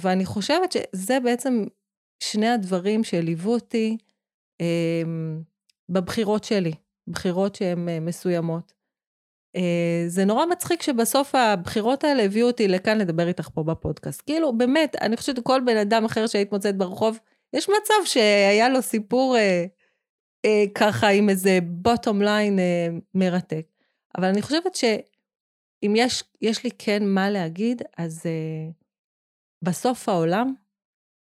ואני 0.00 0.24
חושבת 0.24 0.72
שזה 0.72 1.18
בעצם 1.20 1.64
שני 2.30 2.48
הדברים 2.48 3.04
שליוו 3.04 3.52
אותי 3.52 3.96
אה, 4.60 5.02
בבחירות 5.88 6.44
שלי, 6.44 6.72
בחירות 7.08 7.54
שהן 7.54 7.88
אה, 7.88 8.00
מסוימות. 8.00 8.72
אה, 9.56 10.04
זה 10.06 10.24
נורא 10.24 10.46
מצחיק 10.46 10.82
שבסוף 10.82 11.34
הבחירות 11.34 12.04
האלה 12.04 12.22
הביאו 12.22 12.46
אותי 12.46 12.68
לכאן 12.68 12.98
לדבר 12.98 13.28
איתך 13.28 13.48
פה 13.54 13.62
בפודקאסט. 13.62 14.22
כאילו, 14.26 14.58
באמת, 14.58 14.96
אני 14.96 15.16
חושבת 15.16 15.36
שכל 15.36 15.60
בן 15.66 15.76
אדם 15.76 16.04
אחר 16.04 16.26
שהיית 16.26 16.52
מוצאת 16.52 16.76
ברחוב, 16.76 17.18
יש 17.52 17.68
מצב 17.68 17.94
שהיה 18.04 18.68
לו 18.68 18.82
סיפור 18.82 19.36
אה, 19.36 19.64
אה, 20.44 20.64
ככה 20.74 21.08
עם 21.08 21.28
איזה 21.28 21.58
בוטום 21.62 22.22
ליין 22.22 22.58
אה, 22.58 22.88
מרתק. 23.14 23.66
אבל 24.18 24.24
אני 24.28 24.42
חושבת 24.42 24.74
שאם 24.74 25.94
יש, 25.96 26.24
יש 26.40 26.64
לי 26.64 26.70
כן 26.78 27.06
מה 27.06 27.30
להגיד, 27.30 27.82
אז 27.98 28.22
אה, 28.26 28.70
בסוף 29.62 30.08
העולם 30.08 30.54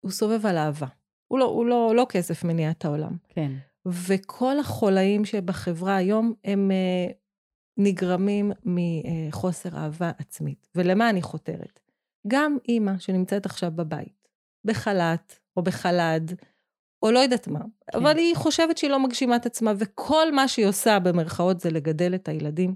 הוא 0.02 0.10
סובב 0.10 0.46
על 0.46 0.56
אהבה. 0.56 0.86
הוא 1.28 1.38
לא, 1.38 1.44
הוא 1.44 1.66
לא, 1.66 1.92
לא 1.96 2.06
כסף 2.08 2.44
מניע 2.44 2.70
את 2.70 2.84
העולם. 2.84 3.16
כן. 3.28 3.52
וכל 3.86 4.58
החולאים 4.58 5.24
שבחברה 5.24 5.96
היום 5.96 6.34
הם 6.44 6.70
uh, 6.70 7.12
נגרמים 7.76 8.52
מחוסר 8.64 9.76
אהבה 9.76 10.10
עצמית. 10.18 10.68
ולמה 10.74 11.10
אני 11.10 11.22
חותרת? 11.22 11.80
גם 12.28 12.56
אימא 12.68 12.98
שנמצאת 12.98 13.46
עכשיו 13.46 13.70
בבית, 13.74 14.28
בחל"ת 14.64 15.38
או 15.56 15.62
בחל"ד, 15.62 16.30
או 17.02 17.10
לא 17.10 17.18
יודעת 17.18 17.48
מה. 17.48 17.60
כן. 17.60 17.98
אבל 17.98 18.16
היא 18.16 18.36
חושבת 18.36 18.78
שהיא 18.78 18.90
לא 18.90 19.00
מגשימה 19.00 19.36
את 19.36 19.46
עצמה, 19.46 19.72
וכל 19.78 20.32
מה 20.32 20.48
שהיא 20.48 20.66
עושה 20.66 20.98
במרכאות 20.98 21.60
זה 21.60 21.70
לגדל 21.70 22.14
את 22.14 22.28
הילדים. 22.28 22.74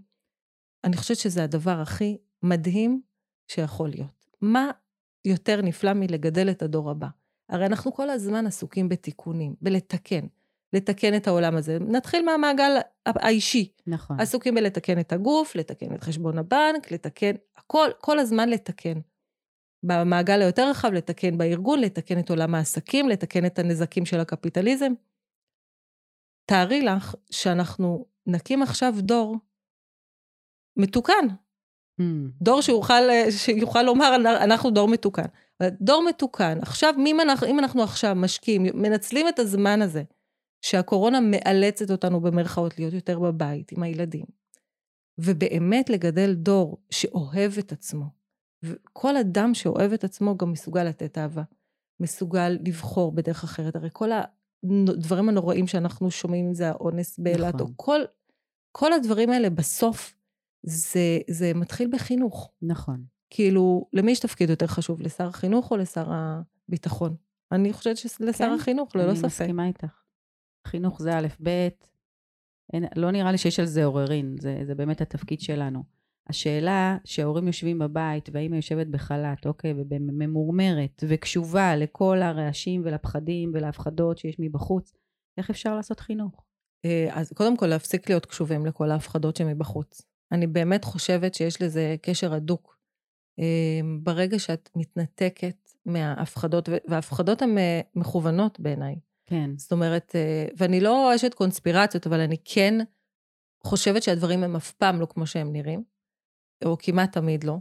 אני 0.85 0.97
חושבת 0.97 1.17
שזה 1.17 1.45
הדבר 1.45 1.81
הכי 1.81 2.19
מדהים 2.43 3.01
שיכול 3.51 3.89
להיות. 3.89 4.27
מה 4.41 4.71
יותר 5.27 5.63
נפלא 5.63 5.93
מלגדל 5.93 6.51
את 6.51 6.63
הדור 6.63 6.91
הבא? 6.91 7.07
הרי 7.49 7.67
אנחנו 7.67 7.95
כל 7.95 8.11
הזמן 8.11 8.47
עסוקים 8.47 8.89
בתיקונים, 8.89 9.55
בלתקן, 9.63 10.27
לתקן 10.73 11.17
את 11.17 11.27
העולם 11.27 11.57
הזה. 11.57 11.79
נתחיל 11.79 12.25
מהמעגל 12.25 12.79
האישי. 13.07 13.73
נכון. 13.87 14.21
עסוקים 14.21 14.55
בלתקן 14.55 15.01
את 15.01 15.13
הגוף, 15.13 15.57
לתקן 15.57 15.95
את 15.95 16.03
חשבון 16.03 16.39
הבנק, 16.39 16.91
לתקן, 16.91 17.33
הכל, 17.57 17.91
כל 18.01 18.19
הזמן 18.19 18.49
לתקן. 18.49 19.01
במעגל 19.83 20.43
היותר 20.43 20.71
רחב, 20.71 20.93
לתקן 20.93 21.39
בארגון, 21.39 21.81
לתקן 21.81 22.19
את 22.19 22.31
עולם 22.31 22.55
העסקים, 22.55 23.09
לתקן 23.09 23.47
את 23.47 23.59
הנזקים 23.59 24.07
של 24.07 24.21
הקפיטליזם. 24.21 24.93
תארי 26.47 26.83
לך 26.83 27.15
שאנחנו 27.31 28.07
נקים 28.27 28.63
עכשיו 28.63 28.95
דור 28.99 29.37
מתוקן, 30.77 31.27
דור 32.43 32.61
שיוכל, 32.61 33.03
שיוכל 33.31 33.83
לומר, 33.83 34.17
אנחנו 34.45 34.71
דור 34.71 34.89
מתוקן. 34.89 35.27
דור 35.81 36.05
מתוקן, 36.09 36.59
עכשיו, 36.63 36.95
אם 37.07 37.21
אנחנו, 37.21 37.47
אם 37.47 37.59
אנחנו 37.59 37.83
עכשיו 37.83 38.15
משקיעים, 38.15 38.67
מנצלים 38.75 39.29
את 39.29 39.39
הזמן 39.39 39.83
הזה, 39.83 40.03
שהקורונה 40.63 41.21
מאלצת 41.21 41.91
אותנו 41.91 42.21
במרכאות 42.21 42.79
להיות 42.79 42.93
יותר 42.93 43.19
בבית 43.19 43.73
עם 43.73 43.83
הילדים, 43.83 44.25
ובאמת 45.19 45.91
לגדל 45.91 46.35
דור 46.35 46.79
שאוהב 46.91 47.59
את 47.59 47.73
עצמו, 47.73 48.05
וכל 48.63 49.17
אדם 49.17 49.55
שאוהב 49.55 49.93
את 49.93 50.05
עצמו 50.05 50.37
גם 50.37 50.53
מסוגל 50.53 50.85
לתת 50.85 51.19
אהבה, 51.19 51.43
מסוגל 52.01 52.59
לבחור 52.67 53.13
בדרך 53.13 53.45
אחרת. 53.45 53.77
הרי 53.77 53.89
כל 53.93 54.11
הדברים 54.65 55.29
הנוראים 55.29 55.67
שאנחנו 55.67 56.11
שומעים, 56.11 56.55
זה 56.55 56.69
האונס 56.69 57.19
באילת, 57.19 57.55
נכון. 57.55 57.67
או 57.67 57.73
כל, 57.77 58.01
כל 58.73 58.93
הדברים 58.93 59.31
האלה 59.31 59.51
בסוף, 59.51 60.16
זה, 60.63 61.19
זה 61.31 61.55
מתחיל 61.55 61.91
בחינוך. 61.93 62.53
נכון. 62.63 63.05
כאילו, 63.31 63.89
למי 63.93 64.13
יש 64.13 64.21
תפקיד 64.21 64.51
יותר 64.51 64.67
חשוב, 64.67 65.01
לשר 65.01 65.29
החינוך 65.29 65.71
או 65.71 65.77
לשר 65.77 66.07
הביטחון? 66.11 67.17
אני 67.53 67.73
חושבת 67.73 67.97
שלשר 67.97 68.45
כן, 68.45 68.53
החינוך, 68.53 68.97
ללא 68.97 69.11
אני 69.11 69.17
ספק. 69.17 69.27
מסכימה 69.27 69.67
איתך. 69.67 70.03
חינוך 70.67 71.03
זה 71.03 71.19
א', 71.19 71.27
ב', 71.43 71.69
אין, 72.73 72.85
לא 72.97 73.11
נראה 73.11 73.33
לי 73.33 73.39
שיש 73.39 73.61
על 73.61 73.67
זה 73.67 73.85
עוררין, 73.85 74.37
זה, 74.41 74.61
זה 74.67 74.75
באמת 74.75 75.01
התפקיד 75.01 75.41
שלנו. 75.41 75.83
השאלה 76.29 76.97
שההורים 77.05 77.47
יושבים 77.47 77.79
בבית 77.79 78.29
והאמא 78.33 78.57
יושבת 78.57 78.87
בחל"ת, 78.87 79.47
אוקיי, 79.47 79.75
וממורמרת 79.91 81.05
וקשובה 81.09 81.77
לכל 81.77 82.23
הרעשים 82.23 82.83
ולפחדים 82.85 83.51
ולהפחדות 83.55 84.19
שיש 84.19 84.37
מבחוץ, 84.39 84.93
איך 85.39 85.51
אפשר 85.51 85.77
לעשות 85.77 86.01
חינוך? 86.01 86.45
אה, 86.85 87.09
אז 87.11 87.33
קודם 87.33 87.57
כל, 87.57 87.67
להפסיק 87.67 88.09
להיות 88.09 88.27
קשובים 88.27 88.67
לכל 88.67 88.91
ההפחדות 88.91 89.37
שמבחוץ. 89.37 90.03
אני 90.33 90.47
באמת 90.47 90.85
חושבת 90.85 91.35
שיש 91.35 91.63
לזה 91.63 91.97
קשר 92.03 92.35
הדוק. 92.35 92.77
אה, 93.39 93.81
ברגע 94.03 94.39
שאת 94.39 94.71
מתנתקת 94.77 95.71
מההפחדות, 95.87 96.69
וההפחדות 96.89 97.43
הן 97.43 97.59
אה, 97.59 97.81
מכוונות 97.95 98.61
בעיניי. 98.61 98.95
כן. 99.25 99.51
זאת 99.57 99.73
אומרת, 99.73 100.13
אה, 100.15 100.47
ואני 100.57 100.81
לא 100.81 101.15
אשת 101.15 101.35
קונספירציות, 101.35 102.07
אבל 102.07 102.21
אני 102.21 102.37
כן 102.45 102.75
חושבת 103.65 104.03
שהדברים 104.03 104.43
הם 104.43 104.57
אף 104.57 104.73
פעם 104.73 105.01
לא 105.01 105.07
כמו 105.07 105.27
שהם 105.27 105.53
נראים, 105.53 105.85
או 106.65 106.77
כמעט 106.79 107.13
תמיד 107.13 107.45
לא. 107.45 107.57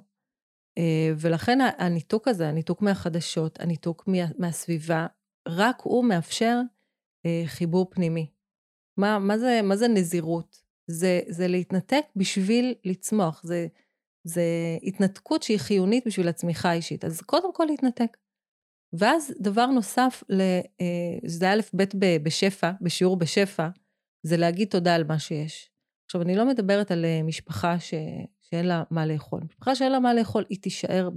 ולכן 1.17 1.60
הניתוק 1.77 2.27
הזה, 2.27 2.50
הניתוק 2.50 2.81
מהחדשות, 2.81 3.60
הניתוק 3.60 4.07
מה, 4.07 4.17
מהסביבה, 4.38 5.07
רק 5.48 5.81
הוא 5.81 6.05
מאפשר 6.05 6.62
חיבור 7.45 7.89
פנימי. 7.89 8.31
מה, 8.98 9.19
מה, 9.19 9.38
זה, 9.38 9.60
מה 9.63 9.75
זה 9.75 9.88
נזירות? 9.88 10.64
זה, 10.87 11.21
זה 11.27 11.47
להתנתק 11.47 12.05
בשביל 12.15 12.75
לצמוח. 12.83 13.41
זה, 13.43 13.67
זה 14.23 14.43
התנתקות 14.83 15.43
שהיא 15.43 15.57
חיונית 15.57 16.07
בשביל 16.07 16.27
הצמיחה 16.27 16.69
האישית. 16.69 17.05
אז 17.05 17.21
קודם 17.21 17.53
כל 17.53 17.65
להתנתק. 17.65 18.17
ואז 18.93 19.33
דבר 19.39 19.65
נוסף, 19.65 20.23
אה, 20.31 21.17
זה 21.25 21.49
א' 21.49 21.61
ב' 21.75 21.83
בשפע, 22.23 22.71
בשיעור 22.81 23.17
בשפע, 23.17 23.67
זה 24.23 24.37
להגיד 24.37 24.67
תודה 24.67 24.95
על 24.95 25.03
מה 25.03 25.19
שיש. 25.19 25.71
עכשיו, 26.05 26.21
אני 26.21 26.35
לא 26.35 26.47
מדברת 26.47 26.91
על 26.91 27.05
אה, 27.05 27.23
משפחה 27.23 27.79
ש, 27.79 27.93
שאין 28.41 28.65
לה 28.65 28.83
מה 28.91 29.05
לאכול. 29.05 29.41
משפחה 29.49 29.75
שאין 29.75 29.91
לה 29.91 29.99
מה 29.99 30.13
לאכול, 30.13 30.45
היא 30.49 30.61
תישאר 30.61 31.09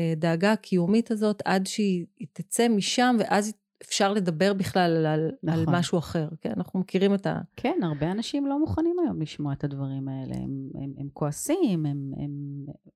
בדאגה 0.00 0.52
הקיומית 0.52 1.10
הזאת 1.10 1.42
עד 1.44 1.66
שהיא 1.66 2.06
תצא 2.32 2.68
משם, 2.68 3.16
ואז 3.18 3.52
אפשר 3.82 4.12
לדבר 4.12 4.52
בכלל 4.52 5.06
על, 5.06 5.30
נכון. 5.42 5.60
על 5.60 5.78
משהו 5.78 5.98
אחר. 5.98 6.28
כן, 6.40 6.52
אנחנו 6.56 6.80
מכירים 6.80 7.14
את 7.14 7.26
ה... 7.26 7.40
כן, 7.56 7.78
הרבה 7.82 8.10
אנשים 8.10 8.46
לא 8.46 8.58
מוכנים 8.60 8.96
היום 9.04 9.22
לשמוע 9.22 9.52
את 9.52 9.64
הדברים 9.64 10.08
האלה. 10.08 10.34
הם, 10.34 10.70
הם, 10.74 10.92
הם 10.98 11.08
כועסים, 11.12 11.86
הם, 11.86 12.12
הם, 12.16 12.30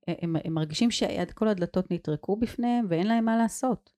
הם, 0.07 0.15
הם, 0.21 0.35
הם 0.45 0.53
מרגישים 0.53 0.91
שכל 0.91 1.47
הדלתות 1.47 1.91
נטרקו 1.91 2.35
בפניהם 2.35 2.85
ואין 2.89 3.07
להם 3.07 3.25
מה 3.25 3.37
לעשות. 3.37 3.89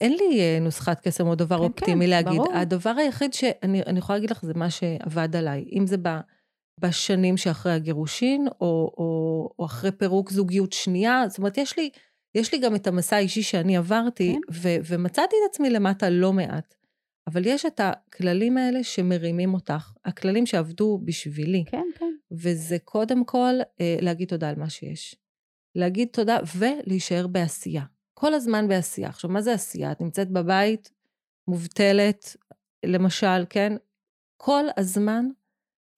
אין 0.00 0.12
לי 0.12 0.40
אה, 0.40 0.58
נוסחת 0.60 1.00
קסם 1.00 1.26
או 1.26 1.34
דבר 1.34 1.58
כן, 1.58 1.64
אופטימי 1.64 2.04
כן, 2.04 2.10
להגיד. 2.10 2.40
ברור. 2.40 2.52
הדבר 2.54 2.94
היחיד 2.98 3.32
שאני 3.32 3.98
יכולה 3.98 4.16
להגיד 4.16 4.30
לך 4.30 4.44
זה 4.44 4.54
מה 4.54 4.70
שעבד 4.70 5.36
עליי. 5.36 5.64
אם 5.72 5.86
זה 5.86 5.96
ב, 6.02 6.08
בשנים 6.80 7.36
שאחרי 7.36 7.72
הגירושין, 7.72 8.48
או, 8.60 8.94
או, 8.98 9.50
או 9.58 9.64
אחרי 9.64 9.92
פירוק 9.92 10.30
זוגיות 10.30 10.72
שנייה, 10.72 11.24
זאת 11.28 11.38
אומרת, 11.38 11.58
יש 11.58 11.78
לי, 11.78 11.90
יש 12.34 12.52
לי 12.52 12.58
גם 12.58 12.74
את 12.74 12.86
המסע 12.86 13.16
האישי 13.16 13.42
שאני 13.42 13.76
עברתי, 13.76 14.32
כן. 14.32 14.52
ו, 14.52 14.68
ומצאתי 14.84 15.36
את 15.36 15.50
עצמי 15.50 15.70
למטה 15.70 16.10
לא 16.10 16.32
מעט. 16.32 16.74
אבל 17.26 17.46
יש 17.46 17.66
את 17.66 17.80
הכללים 17.80 18.58
האלה 18.58 18.84
שמרימים 18.84 19.54
אותך, 19.54 19.92
הכללים 20.04 20.46
שעבדו 20.46 21.00
בשבילי. 21.04 21.64
כן, 21.66 21.86
כן. 21.98 22.14
וזה 22.30 22.76
קודם 22.84 23.24
כל 23.24 23.54
אה, 23.80 23.96
להגיד 24.00 24.28
תודה 24.28 24.48
על 24.48 24.54
מה 24.56 24.70
שיש. 24.70 25.16
להגיד 25.74 26.08
תודה 26.12 26.38
ולהישאר 26.56 27.26
בעשייה. 27.26 27.84
כל 28.14 28.34
הזמן 28.34 28.68
בעשייה. 28.68 29.08
עכשיו, 29.08 29.30
מה 29.30 29.42
זה 29.42 29.52
עשייה? 29.52 29.92
את 29.92 30.00
נמצאת 30.00 30.30
בבית, 30.30 30.90
מובטלת, 31.48 32.36
למשל, 32.86 33.44
כן? 33.50 33.72
כל 34.36 34.64
הזמן 34.76 35.26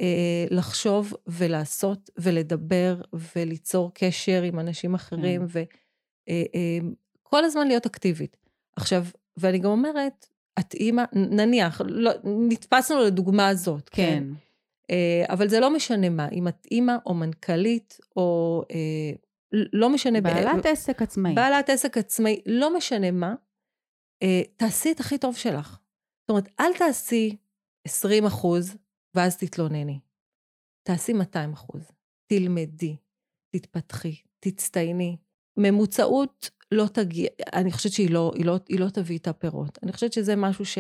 אה, 0.01 0.45
לחשוב 0.51 1.15
ולעשות 1.27 2.11
ולדבר 2.19 3.01
וליצור 3.37 3.91
קשר 3.95 4.43
עם 4.43 4.61
אנשים 4.61 4.95
אחרים, 4.95 5.41
כן. 5.41 5.47
וכל 5.49 5.88
אה, 6.29 6.43
אה, 6.55 7.45
הזמן 7.45 7.69
להיות 7.69 7.87
אקטיבית. 7.87 8.37
עכשיו, 8.77 9.05
ואני 9.37 9.59
גם 9.59 9.71
אומרת, 9.71 10.27
את 10.59 10.75
אימא, 10.75 11.03
נניח, 11.13 11.81
לא, 11.85 12.11
נתפסנו 12.25 13.01
לדוגמה 13.01 13.49
הזאת, 13.49 13.89
כן? 13.89 14.03
כן. 14.03 14.25
אה, 14.91 15.25
אבל 15.29 15.49
זה 15.49 15.61
לא 15.61 15.75
משנה 15.75 16.09
מה, 16.09 16.29
אם 16.33 16.49
את 16.49 16.67
אימא 16.71 16.97
או 17.07 17.15
מנכ"לית 17.15 17.99
או 18.17 18.63
לא 19.53 19.91
משנה... 19.91 20.21
בעלת 20.21 20.65
ב- 20.65 20.67
עסק 20.67 21.03
עצמאי. 21.03 21.35
בעלת 21.35 21.71
עסק 21.71 21.99
עצמאי, 21.99 22.41
לא 22.47 22.77
משנה 22.77 23.11
מה, 23.11 23.35
תעשי 24.57 24.93
את 24.93 25.01
הכי 25.01 25.19
טוב 25.19 25.37
שלך. 25.37 25.79
זאת 26.21 26.31
אומרת, 26.31 26.49
אל 26.61 26.75
תעשי 26.79 27.37
20 27.85 28.27
אחוז 28.27 28.77
ואז 29.15 29.37
תתלונני. 29.37 30.01
תעשי 30.83 31.13
200 31.13 31.53
אחוז. 31.53 31.91
תלמדי, 32.27 32.97
תתפתחי, 33.51 34.17
תצטייני. 34.41 35.17
ממוצעות 35.59 36.51
לא 36.73 36.87
תגיע, 36.93 37.29
אני 37.53 37.73
חושבת 37.73 37.93
שהיא 37.93 38.11
לא, 38.11 38.33
היא 38.35 38.45
לא, 38.45 38.59
היא 38.69 38.81
לא 38.81 38.89
תביא 38.89 39.19
את 39.19 39.29
הפירות. 39.29 39.79
אני 39.83 39.93
חושבת 39.93 40.13
שזה 40.13 40.37
משהו 40.37 40.65
ש, 40.65 40.79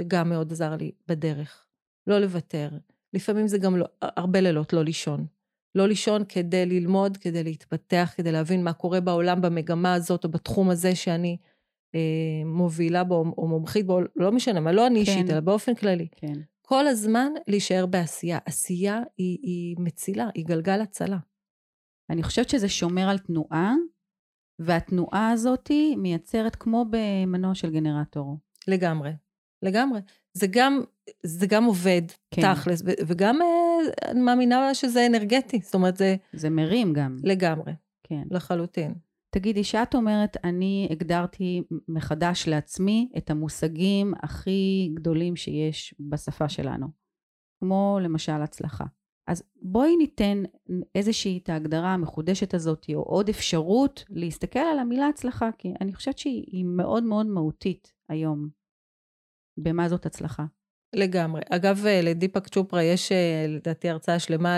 שגם 0.00 0.28
מאוד 0.28 0.52
עזר 0.52 0.76
לי 0.76 0.92
בדרך. 1.08 1.66
לא 2.06 2.18
לוותר. 2.18 2.68
לפעמים 3.12 3.48
זה 3.48 3.58
גם 3.58 3.76
לא, 3.76 3.86
הרבה 4.02 4.40
לילות 4.40 4.72
לא 4.72 4.84
לישון. 4.84 5.26
לא 5.74 5.88
לישון 5.88 6.24
כדי 6.28 6.66
ללמוד, 6.66 7.16
כדי 7.16 7.44
להתפתח, 7.44 8.12
כדי 8.16 8.32
להבין 8.32 8.64
מה 8.64 8.72
קורה 8.72 9.00
בעולם 9.00 9.40
במגמה 9.40 9.94
הזאת 9.94 10.24
או 10.24 10.28
בתחום 10.28 10.70
הזה 10.70 10.94
שאני 10.94 11.36
אה, 11.94 12.44
מובילה 12.44 13.04
בו 13.04 13.24
או 13.38 13.48
מומחית 13.48 13.86
בו, 13.86 14.00
לא 14.16 14.32
משנה 14.32 14.60
מה, 14.60 14.72
לא 14.72 14.86
אני 14.86 15.04
כן. 15.04 15.12
אישית, 15.12 15.30
אלא 15.30 15.40
באופן 15.40 15.74
כללי. 15.74 16.08
כן. 16.16 16.40
כל 16.62 16.86
הזמן 16.86 17.32
להישאר 17.48 17.86
בעשייה. 17.86 18.38
עשייה 18.44 19.00
היא, 19.16 19.38
היא 19.42 19.76
מצילה, 19.78 20.28
היא 20.34 20.46
גלגל 20.46 20.80
הצלה. 20.80 21.18
אני 22.10 22.22
חושבת 22.22 22.48
שזה 22.48 22.68
שומר 22.68 23.08
על 23.08 23.18
תנועה, 23.18 23.74
והתנועה 24.60 25.30
הזאת 25.30 25.70
מייצרת 25.96 26.56
כמו 26.56 26.84
במנוע 26.90 27.54
של 27.54 27.70
גנרטור. 27.70 28.38
לגמרי, 28.68 29.12
לגמרי. 29.62 30.00
זה 30.32 30.46
גם, 30.50 30.80
זה 31.22 31.46
גם 31.46 31.64
עובד, 31.64 32.02
כן. 32.30 32.54
תכלס, 32.54 32.82
ו- 32.82 33.00
וגם 33.06 33.42
אה, 33.42 34.10
אני 34.10 34.20
מאמינה 34.20 34.74
שזה 34.74 35.06
אנרגטי, 35.06 35.60
זאת 35.62 35.74
אומרת, 35.74 35.96
זה 35.96 36.16
זה 36.32 36.50
מרים 36.50 36.92
גם. 36.92 37.16
לגמרי, 37.22 37.72
כן. 38.02 38.22
לחלוטין. 38.30 38.94
תגידי, 39.34 39.64
שאת 39.64 39.94
אומרת, 39.94 40.36
אני 40.44 40.88
הגדרתי 40.90 41.62
מחדש 41.88 42.48
לעצמי 42.48 43.08
את 43.16 43.30
המושגים 43.30 44.14
הכי 44.22 44.90
גדולים 44.94 45.36
שיש 45.36 45.94
בשפה 46.00 46.48
שלנו, 46.48 46.86
כמו 47.60 47.98
למשל 48.02 48.42
הצלחה. 48.42 48.84
אז 49.26 49.42
בואי 49.62 49.96
ניתן 49.96 50.42
איזושהי 50.94 51.40
את 51.42 51.48
ההגדרה 51.48 51.94
המחודשת 51.94 52.54
הזאת, 52.54 52.86
או 52.94 53.02
עוד 53.02 53.28
אפשרות 53.28 54.04
להסתכל 54.10 54.58
על 54.58 54.78
המילה 54.78 55.08
הצלחה, 55.08 55.50
כי 55.58 55.68
אני 55.80 55.94
חושבת 55.94 56.18
שהיא 56.18 56.64
מאוד 56.64 57.02
מאוד 57.02 57.26
מהותית 57.26 57.92
היום 58.08 58.48
במה 59.58 59.88
זאת 59.88 60.06
הצלחה. 60.06 60.44
לגמרי. 60.92 61.42
אגב, 61.50 61.84
לדיפק 62.02 62.48
צ'ופרה 62.48 62.82
יש 62.82 63.12
לדעתי 63.48 63.88
הרצאה 63.88 64.18
שלמה 64.18 64.56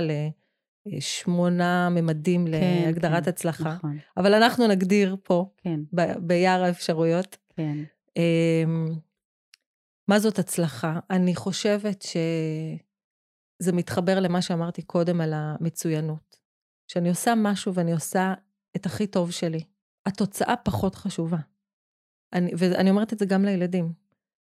לשמונה 0.86 1.88
ממדים 1.90 2.46
כן, 2.46 2.82
להגדרת 2.84 3.24
כן, 3.24 3.30
הצלחה. 3.30 3.74
נכון. 3.74 3.98
אבל 4.16 4.34
אנחנו 4.34 4.68
נגדיר 4.68 5.16
פה, 5.22 5.50
כן. 5.56 5.80
ב- 5.92 6.18
ביער 6.26 6.62
האפשרויות. 6.62 7.36
כן. 7.56 7.78
אמ, 8.16 8.86
מה 10.08 10.18
זאת 10.18 10.38
הצלחה? 10.38 11.00
אני 11.10 11.34
חושבת 11.34 12.04
שזה 13.62 13.72
מתחבר 13.72 14.20
למה 14.20 14.42
שאמרתי 14.42 14.82
קודם 14.82 15.20
על 15.20 15.32
המצוינות. 15.34 16.36
כשאני 16.88 17.08
עושה 17.08 17.34
משהו 17.36 17.74
ואני 17.74 17.92
עושה 17.92 18.34
את 18.76 18.86
הכי 18.86 19.06
טוב 19.06 19.30
שלי, 19.30 19.60
התוצאה 20.06 20.56
פחות 20.56 20.94
חשובה. 20.94 21.36
אני, 22.32 22.52
ואני 22.58 22.90
אומרת 22.90 23.12
את 23.12 23.18
זה 23.18 23.26
גם 23.26 23.44
לילדים. 23.44 23.92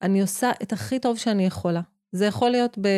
אני 0.03 0.21
עושה 0.21 0.51
את 0.63 0.73
הכי 0.73 0.99
טוב 0.99 1.19
שאני 1.19 1.47
יכולה. 1.47 1.81
זה 2.13 2.27
יכול 2.27 2.51
להיות 2.51 2.79
ב... 2.79 2.89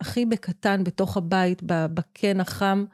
הכי 0.00 0.26
בקטן, 0.26 0.84
בתוך 0.84 1.16
הבית, 1.16 1.62
בקן 1.66 2.40
החם. 2.40 2.84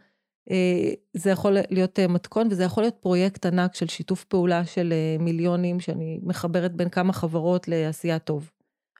אה, 0.50 0.92
זה 1.14 1.30
יכול 1.30 1.56
להיות 1.70 1.98
אה, 1.98 2.08
מתכון, 2.08 2.48
וזה 2.50 2.64
יכול 2.64 2.82
להיות 2.82 2.96
פרויקט 3.00 3.46
ענק 3.46 3.74
של 3.74 3.88
שיתוף 3.88 4.24
פעולה 4.24 4.64
של 4.64 4.92
אה, 4.92 5.24
מיליונים, 5.24 5.80
שאני 5.80 6.20
מחברת 6.22 6.72
בין 6.72 6.88
כמה 6.88 7.12
חברות 7.12 7.68
לעשייה 7.68 8.18
טוב, 8.18 8.50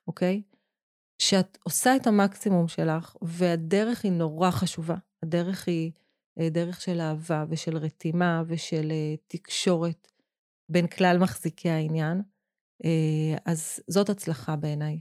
אוקיי? 0.07 0.43
שאת 1.21 1.59
עושה 1.65 1.97
את 1.97 2.07
המקסימום 2.07 2.69
שלך, 2.69 3.17
והדרך 3.23 4.05
היא 4.05 4.13
נורא 4.13 4.51
חשובה. 4.51 4.97
הדרך 5.23 5.69
היא 5.69 5.93
דרך 6.51 6.81
של 6.81 7.01
אהבה 7.01 7.45
ושל 7.49 7.77
רתימה 7.77 8.43
ושל 8.47 8.93
תקשורת 9.27 10.09
בין 10.71 10.87
כלל 10.87 11.19
מחזיקי 11.19 11.71
העניין. 11.71 12.23
אז 13.45 13.81
זאת 13.89 14.09
הצלחה 14.09 14.57
בעיניי. 14.57 15.01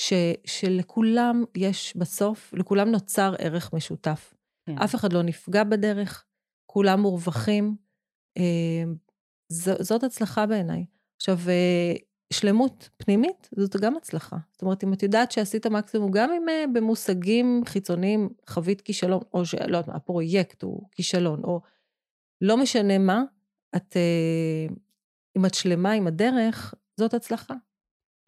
ש, 0.00 0.12
שלכולם 0.46 1.44
יש 1.56 1.96
בסוף, 1.96 2.54
לכולם 2.56 2.90
נוצר 2.90 3.34
ערך 3.38 3.72
משותף. 3.72 4.34
כן. 4.66 4.78
אף 4.78 4.94
אחד 4.94 5.12
לא 5.12 5.22
נפגע 5.22 5.64
בדרך, 5.64 6.24
כולם 6.66 7.00
מורווחים. 7.00 7.76
ז, 9.48 9.70
זאת 9.80 10.02
הצלחה 10.02 10.46
בעיניי. 10.46 10.86
עכשיו, 11.16 11.38
שלמות 12.34 12.88
פנימית 12.96 13.48
זאת 13.56 13.76
גם 13.76 13.96
הצלחה. 13.96 14.36
זאת 14.52 14.62
אומרת, 14.62 14.84
אם 14.84 14.92
את 14.92 15.02
יודעת 15.02 15.32
שעשית 15.32 15.66
מקסימום, 15.66 16.10
גם 16.10 16.30
אם 16.30 16.46
uh, 16.48 16.74
במושגים 16.74 17.62
חיצוניים 17.66 18.28
חווית 18.48 18.80
כישלון, 18.80 19.20
או 19.34 19.46
שלא 19.46 19.62
יודעת 19.64 19.88
מה, 19.88 19.94
הפרויקט 19.94 20.62
הוא 20.62 20.88
כישלון, 20.92 21.44
או 21.44 21.60
לא 22.40 22.56
משנה 22.56 22.98
מה, 22.98 23.22
את, 23.76 23.96
uh, 23.96 24.74
אם 25.36 25.46
את 25.46 25.54
שלמה 25.54 25.90
עם 25.90 26.06
הדרך, 26.06 26.74
זאת 26.96 27.14
הצלחה. 27.14 27.54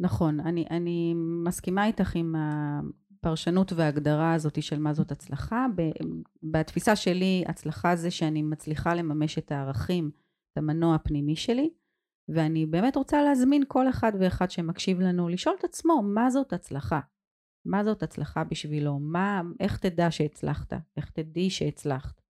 נכון, 0.00 0.40
אני, 0.40 0.64
אני 0.70 1.14
מסכימה 1.44 1.86
איתך 1.86 2.14
עם 2.14 2.34
הפרשנות 2.38 3.72
וההגדרה 3.72 4.34
הזאת 4.34 4.62
של 4.62 4.78
מה 4.78 4.94
זאת 4.94 5.12
הצלחה. 5.12 5.66
בתפיסה 6.42 6.96
שלי, 6.96 7.44
הצלחה 7.46 7.96
זה 7.96 8.10
שאני 8.10 8.42
מצליחה 8.42 8.94
לממש 8.94 9.38
את 9.38 9.52
הערכים, 9.52 10.10
את 10.52 10.58
המנוע 10.58 10.94
הפנימי 10.94 11.36
שלי. 11.36 11.70
ואני 12.28 12.66
באמת 12.66 12.97
רוצה 12.97 13.23
להזמין 13.23 13.62
כל 13.68 13.88
אחד 13.88 14.12
ואחד 14.21 14.50
שמקשיב 14.50 15.00
לנו 15.00 15.28
לשאול 15.28 15.56
את 15.59 15.64
עצמו 15.64 16.02
מה 16.02 16.30
זאת 16.30 16.52
הצלחה. 16.52 17.00
מה 17.64 17.85
זאת 17.85 18.02
הצלחה 18.02 18.45
בשבילו? 18.45 18.99
מה, 18.99 19.42
איך 19.61 19.78
תדע 19.78 20.11
שהצלחת? 20.11 20.73
איך 20.97 21.11
תדעי 21.11 21.50
שהצלחת? 21.50 22.21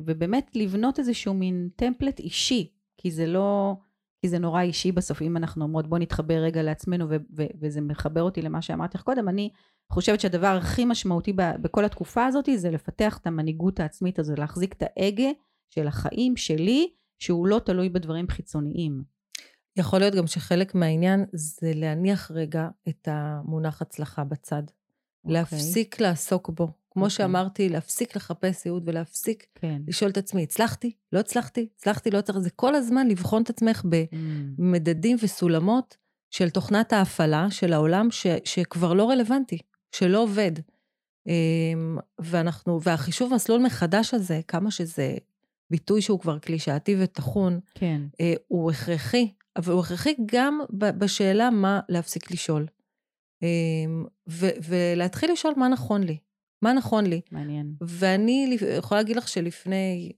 ובאמת 0.00 0.50
לבנות 0.54 0.98
איזשהו 0.98 1.34
מין 1.34 1.68
טמפלט 1.76 2.20
אישי, 2.20 2.72
כי 2.96 3.10
זה 3.10 3.26
לא, 3.26 3.76
כי 4.22 4.28
זה 4.28 4.38
נורא 4.38 4.62
אישי 4.62 4.92
בסוף, 4.92 5.22
אם 5.22 5.36
אנחנו 5.36 5.64
אומרות 5.64 5.86
בוא 5.86 5.98
נתחבר 5.98 6.34
רגע 6.34 6.62
לעצמנו 6.62 7.10
ו- 7.10 7.16
ו- 7.36 7.46
וזה 7.60 7.80
מחבר 7.80 8.22
אותי 8.22 8.42
למה 8.42 8.62
שאמרתי 8.62 8.98
לך 8.98 9.04
קודם, 9.04 9.28
אני 9.28 9.50
חושבת 9.92 10.20
שהדבר 10.20 10.46
הכי 10.46 10.84
משמעותי 10.84 11.32
ב- 11.32 11.56
בכל 11.62 11.84
התקופה 11.84 12.26
הזאת 12.26 12.48
זה 12.56 12.70
לפתח 12.70 13.18
את 13.18 13.26
המנהיגות 13.26 13.80
העצמית 13.80 14.18
הזו, 14.18 14.34
להחזיק 14.38 14.72
את 14.72 14.82
ההגה 14.82 15.28
של 15.70 15.86
החיים 15.86 16.36
שלי 16.36 16.92
שהוא 17.18 17.46
לא 17.46 17.60
תלוי 17.64 17.88
בדברים 17.88 18.28
חיצוניים. 18.28 19.02
יכול 19.76 19.98
להיות 19.98 20.14
גם 20.14 20.26
שחלק 20.26 20.74
מהעניין 20.74 21.24
זה 21.32 21.72
להניח 21.74 22.30
רגע 22.30 22.68
את 22.88 23.08
המונח 23.10 23.82
הצלחה 23.82 24.24
בצד. 24.24 24.62
Okay. 24.66 24.72
אוקיי. 25.24 25.34
להפסיק 25.34 26.00
לעסוק 26.00 26.50
בו. 26.50 26.68
כמו 26.90 27.04
okay. 27.04 27.06
אוקיי. 27.06 27.16
שאמרתי, 27.16 27.68
להפסיק 27.68 28.16
לחפש 28.16 28.66
ייעוד 28.66 28.82
ולהפסיק 28.86 29.46
כן. 29.54 29.82
לשאול 29.86 30.10
את 30.10 30.16
עצמי, 30.16 30.42
הצלחתי? 30.42 30.92
לא 31.12 31.18
הצלחתי? 31.18 31.68
הצלחתי? 31.76 32.10
לא 32.10 32.18
הצלחתי? 32.18 32.42
זה 32.42 32.50
כל 32.50 32.74
הזמן 32.74 33.08
לבחון 33.08 33.42
את 33.42 33.50
עצמך 33.50 33.82
במדדים 34.58 35.16
mm. 35.16 35.24
וסולמות 35.24 35.96
של 36.30 36.50
תוכנת 36.50 36.92
ההפעלה 36.92 37.50
של 37.50 37.72
העולם 37.72 38.10
ש, 38.10 38.26
שכבר 38.44 38.92
לא 38.92 39.10
רלוונטי, 39.10 39.58
שלא 39.92 40.22
עובד. 40.22 40.52
אמ, 41.26 41.98
ואנחנו, 42.18 42.80
והחישוב 42.82 43.34
מסלול 43.34 43.62
מחדש 43.62 44.14
הזה, 44.14 44.40
כמה 44.48 44.70
שזה 44.70 45.16
ביטוי 45.70 46.02
שהוא 46.02 46.20
כבר 46.20 46.38
קלישאתי 46.38 46.96
וטחון, 46.98 47.60
כן. 47.74 48.02
אה, 48.20 48.34
הוא 48.48 48.70
הכרחי, 48.70 49.32
אבל 49.56 49.72
הוא 49.72 49.80
הכרחי 49.80 50.14
גם 50.26 50.60
בשאלה 50.70 51.50
מה 51.50 51.80
להפסיק 51.88 52.30
לשאול. 52.30 52.66
אה, 53.42 53.48
ו- 54.28 54.56
ולהתחיל 54.68 55.32
לשאול 55.32 55.54
מה 55.56 55.68
נכון 55.68 56.02
לי. 56.02 56.18
מה 56.62 56.72
נכון 56.72 57.06
לי. 57.06 57.20
מעניין. 57.30 57.74
ואני 57.80 58.56
יכולה 58.78 59.00
להגיד 59.00 59.16
לך 59.16 59.28
שלפני 59.28 60.12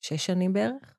שש 0.00 0.26
שנים 0.26 0.52
בערך, 0.52 0.94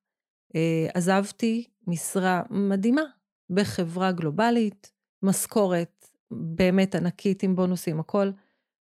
אה, 0.56 0.88
עזבתי 0.94 1.66
משרה 1.88 2.42
מדהימה 2.50 3.02
בחברה 3.50 4.12
גלובלית, 4.12 4.92
משכורת 5.24 6.08
באמת 6.32 6.96
ענקית 6.96 7.44
עם 7.44 7.56
בונוסים, 7.56 8.00
הכל. 8.00 8.32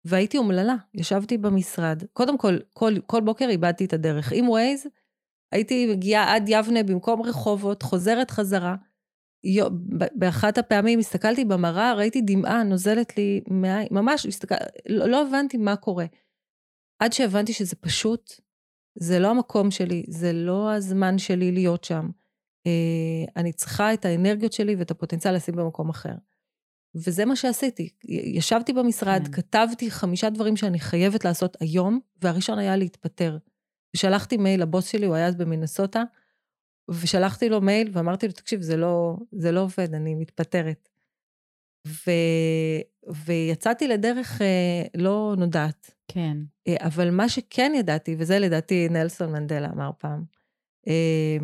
והייתי 0.04 0.38
אומללה, 0.38 0.74
ישבתי 0.94 1.38
במשרד. 1.38 2.02
קודם 2.12 2.38
כל, 2.38 2.58
כל, 2.72 2.94
כל 3.06 3.20
בוקר 3.20 3.48
איבדתי 3.48 3.84
את 3.84 3.92
הדרך. 3.92 4.32
עם 4.32 4.48
ווייז, 4.48 4.86
הייתי 5.54 5.86
מגיעה 5.86 6.34
עד 6.34 6.44
יבנה 6.48 6.82
במקום 6.82 7.22
רחובות, 7.22 7.82
חוזרת 7.82 8.30
חזרה. 8.30 8.76
באחת 10.14 10.58
הפעמים 10.58 10.98
הסתכלתי 10.98 11.44
במראה, 11.44 11.94
ראיתי 11.94 12.20
דמעה 12.20 12.62
נוזלת 12.62 13.16
לי 13.16 13.40
מהעין, 13.48 13.88
ממש, 13.90 14.26
הסתכל... 14.26 14.54
לא, 14.88 15.08
לא 15.08 15.26
הבנתי 15.26 15.56
מה 15.56 15.76
קורה. 15.76 16.06
עד 16.98 17.12
שהבנתי 17.12 17.52
שזה 17.52 17.76
פשוט, 17.76 18.32
זה 18.98 19.18
לא 19.18 19.30
המקום 19.30 19.70
שלי, 19.70 20.04
זה 20.08 20.32
לא 20.32 20.72
הזמן 20.72 21.18
שלי 21.18 21.52
להיות 21.52 21.84
שם. 21.84 22.08
אה, 22.66 23.32
אני 23.36 23.52
צריכה 23.52 23.94
את 23.94 24.04
האנרגיות 24.04 24.52
שלי 24.52 24.74
ואת 24.74 24.90
הפוטנציאל 24.90 25.34
לשים 25.34 25.56
במקום 25.56 25.88
אחר. 25.88 26.14
וזה 26.94 27.24
מה 27.24 27.36
שעשיתי. 27.36 27.88
ישבתי 28.08 28.72
במשרד, 28.72 29.22
כן. 29.24 29.32
כתבתי 29.32 29.90
חמישה 29.90 30.30
דברים 30.30 30.56
שאני 30.56 30.78
חייבת 30.78 31.24
לעשות 31.24 31.56
היום, 31.60 32.00
והראשון 32.22 32.58
היה 32.58 32.76
להתפטר. 32.76 33.38
ושלחתי 33.94 34.36
מייל 34.36 34.62
לבוס 34.62 34.86
שלי, 34.86 35.06
הוא 35.06 35.14
היה 35.14 35.26
אז 35.26 35.36
במינסוטה, 35.36 36.02
ושלחתי 36.90 37.48
לו 37.48 37.60
מייל 37.60 37.90
ואמרתי 37.92 38.26
לו, 38.26 38.32
תקשיב, 38.32 38.60
זה 38.60 38.76
לא, 38.76 39.16
זה 39.32 39.52
לא 39.52 39.60
עובד, 39.60 39.94
אני 39.94 40.14
מתפטרת. 40.14 40.88
ו... 41.86 42.10
ויצאתי 43.26 43.88
לדרך 43.88 44.42
אה, 44.42 44.82
לא 44.96 45.34
נודעת. 45.38 45.94
כן. 46.08 46.36
אה, 46.68 46.76
אבל 46.80 47.10
מה 47.10 47.28
שכן 47.28 47.72
ידעתי, 47.76 48.16
וזה 48.18 48.38
לדעתי 48.38 48.88
נלסון 48.88 49.32
מנדלה 49.32 49.70
אמר 49.70 49.90
פעם, 49.98 50.24
אה, 50.88 51.36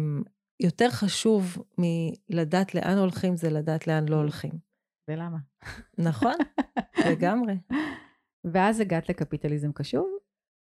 יותר 0.61 0.91
חשוב 0.91 1.57
מלדעת 1.79 2.75
לאן 2.75 2.99
הולכים, 2.99 3.37
זה 3.37 3.51
לדעת 3.51 3.87
לאן 3.87 4.09
לא 4.09 4.17
הולכים. 4.17 4.53
ולמה? 5.09 5.39
נכון, 5.99 6.35
לגמרי. 7.11 7.55
ואז 8.45 8.81
הגעת 8.81 9.09
לקפיטליזם 9.09 9.73
קשוב? 9.73 10.19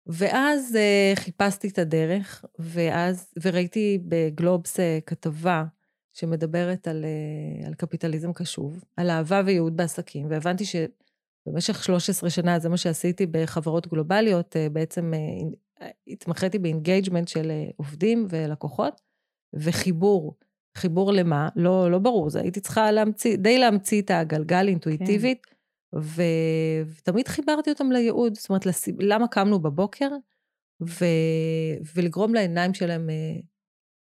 ואז 0.06 0.76
uh, 0.76 1.18
חיפשתי 1.18 1.68
את 1.68 1.78
הדרך, 1.78 2.44
ואז, 2.58 3.32
וראיתי 3.42 3.98
בגלובס 4.08 4.76
uh, 4.76 4.80
כתבה 5.06 5.64
שמדברת 6.12 6.88
על, 6.88 7.04
uh, 7.04 7.66
על 7.66 7.74
קפיטליזם 7.74 8.32
קשוב, 8.32 8.84
על 8.96 9.10
אהבה 9.10 9.42
וייעוד 9.46 9.76
בעסקים, 9.76 10.26
והבנתי 10.30 10.64
שבמשך 10.64 11.84
13 11.84 12.30
שנה, 12.30 12.58
זה 12.58 12.68
מה 12.68 12.76
שעשיתי 12.76 13.26
בחברות 13.26 13.86
גלובליות, 13.86 14.56
uh, 14.56 14.72
בעצם 14.72 15.12
uh, 15.14 15.84
התמחיתי 16.06 16.58
ב 16.58 16.65
engagement 16.65 17.28
של 17.28 17.50
uh, 17.50 17.72
עובדים 17.76 18.26
ולקוחות, 18.30 19.00
וחיבור. 19.54 20.34
חיבור 20.76 21.12
למה? 21.12 21.48
לא, 21.56 21.90
לא 21.90 21.98
ברור, 21.98 22.30
זה 22.30 22.40
הייתי 22.40 22.60
צריכה 22.60 22.90
להמציא, 22.90 23.36
די 23.36 23.58
להמציא 23.58 24.02
את 24.02 24.10
הגלגל 24.10 24.68
אינטואיטיבית. 24.68 25.46
כן. 25.46 25.53
ו... 26.00 26.22
ותמיד 26.86 27.28
חיברתי 27.28 27.70
אותם 27.70 27.92
לייעוד, 27.92 28.34
זאת 28.34 28.48
אומרת, 28.48 28.66
לס... 28.66 28.88
למה 28.98 29.28
קמנו 29.28 29.58
בבוקר, 29.58 30.08
ו... 30.82 31.04
ולגרום 31.94 32.34
לעיניים 32.34 32.74
שלהם 32.74 33.10
אה, 33.10 33.40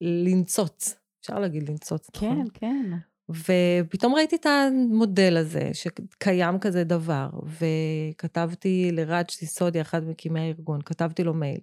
לנצוץ, 0.01 0.95
אפשר 1.21 1.39
להגיד 1.39 1.69
לנצוץ, 1.69 2.09
כן, 2.13 2.31
נכון? 2.31 2.45
כן, 2.53 2.59
כן. 2.59 2.97
ופתאום 3.29 4.15
ראיתי 4.15 4.35
את 4.35 4.45
המודל 4.45 5.37
הזה, 5.37 5.69
שקיים 5.73 6.59
כזה 6.59 6.83
דבר, 6.83 7.29
וכתבתי 7.43 8.91
לראג' 8.91 9.29
סיסודי, 9.31 9.81
אחד 9.81 10.03
ממקימי 10.03 10.39
הארגון, 10.39 10.81
כתבתי 10.81 11.23
לו 11.23 11.33
מייל. 11.33 11.59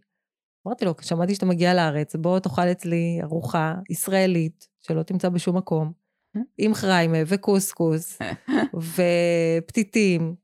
אמרתי 0.66 0.85
לו, 0.85 0.94
שמעתי 1.00 1.35
שאתה 1.35 1.46
מגיע 1.46 1.74
לארץ, 1.74 2.16
בוא 2.16 2.38
תאכל 2.38 2.62
אצלי 2.62 3.18
ארוחה 3.22 3.74
ישראלית, 3.90 4.68
שלא 4.81 5.02
תמצא 5.02 5.29
בשום 5.29 5.57
מקום. 5.57 6.06
עם 6.59 6.75
חריימה 6.75 7.18
וקוסקוס 7.27 8.18
ופתיתים, 9.64 10.35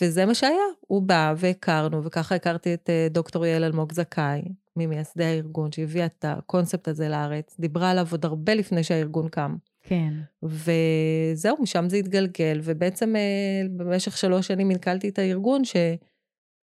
וזה 0.00 0.26
מה 0.26 0.34
שהיה. 0.34 0.56
הוא 0.80 1.02
בא 1.02 1.34
והכרנו, 1.36 2.04
וככה 2.04 2.34
הכרתי 2.34 2.74
את 2.74 2.90
אה, 2.90 3.06
דוקטור 3.10 3.46
יעל 3.46 3.64
אלמוג 3.64 3.92
זכאי, 3.92 4.42
ממייסדי 4.76 5.24
הארגון, 5.24 5.72
שהביאה 5.72 6.06
את 6.06 6.24
הקונספט 6.28 6.88
הזה 6.88 7.08
לארץ, 7.08 7.56
דיברה 7.60 7.90
עליו 7.90 8.06
עוד 8.10 8.24
הרבה 8.24 8.54
לפני 8.54 8.84
שהארגון 8.84 9.28
קם. 9.28 9.56
כן. 9.82 10.14
וזהו, 10.42 11.56
משם 11.62 11.88
זה 11.88 11.96
התגלגל, 11.96 12.60
ובעצם 12.62 13.16
אה, 13.16 13.62
במשך 13.76 14.16
שלוש 14.16 14.46
שנים 14.46 14.70
הנכלתי 14.70 15.08
את 15.08 15.18
הארגון, 15.18 15.62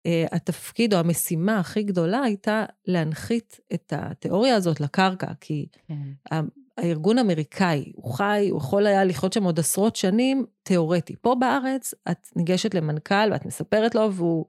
שהתפקיד 0.08 0.94
או 0.94 1.00
המשימה 1.00 1.60
הכי 1.60 1.84
גדולה 1.84 2.22
הייתה 2.22 2.66
להנחית 2.86 3.60
את 3.74 3.94
התיאוריה 3.96 4.56
הזאת 4.56 4.82
לקרקע, 4.82 5.32
כי 5.42 5.68
כן. 5.88 6.44
הארגון 6.78 7.18
האמריקאי, 7.18 7.92
הוא 7.96 8.14
חי, 8.14 8.48
הוא 8.52 8.58
יכול 8.58 8.88
היה 8.88 9.04
לחיות 9.04 9.34
שם 9.34 9.44
עוד 9.44 9.60
עשרות 9.60 9.96
שנים, 9.96 10.46
תיאורטי. 10.64 11.16
פה 11.22 11.36
בארץ, 11.36 11.94
את 12.12 12.28
ניגשת 12.36 12.74
למנכ"ל 12.74 13.30
ואת 13.32 13.46
מספרת 13.46 13.96
לו, 13.96 14.14
והוא 14.14 14.46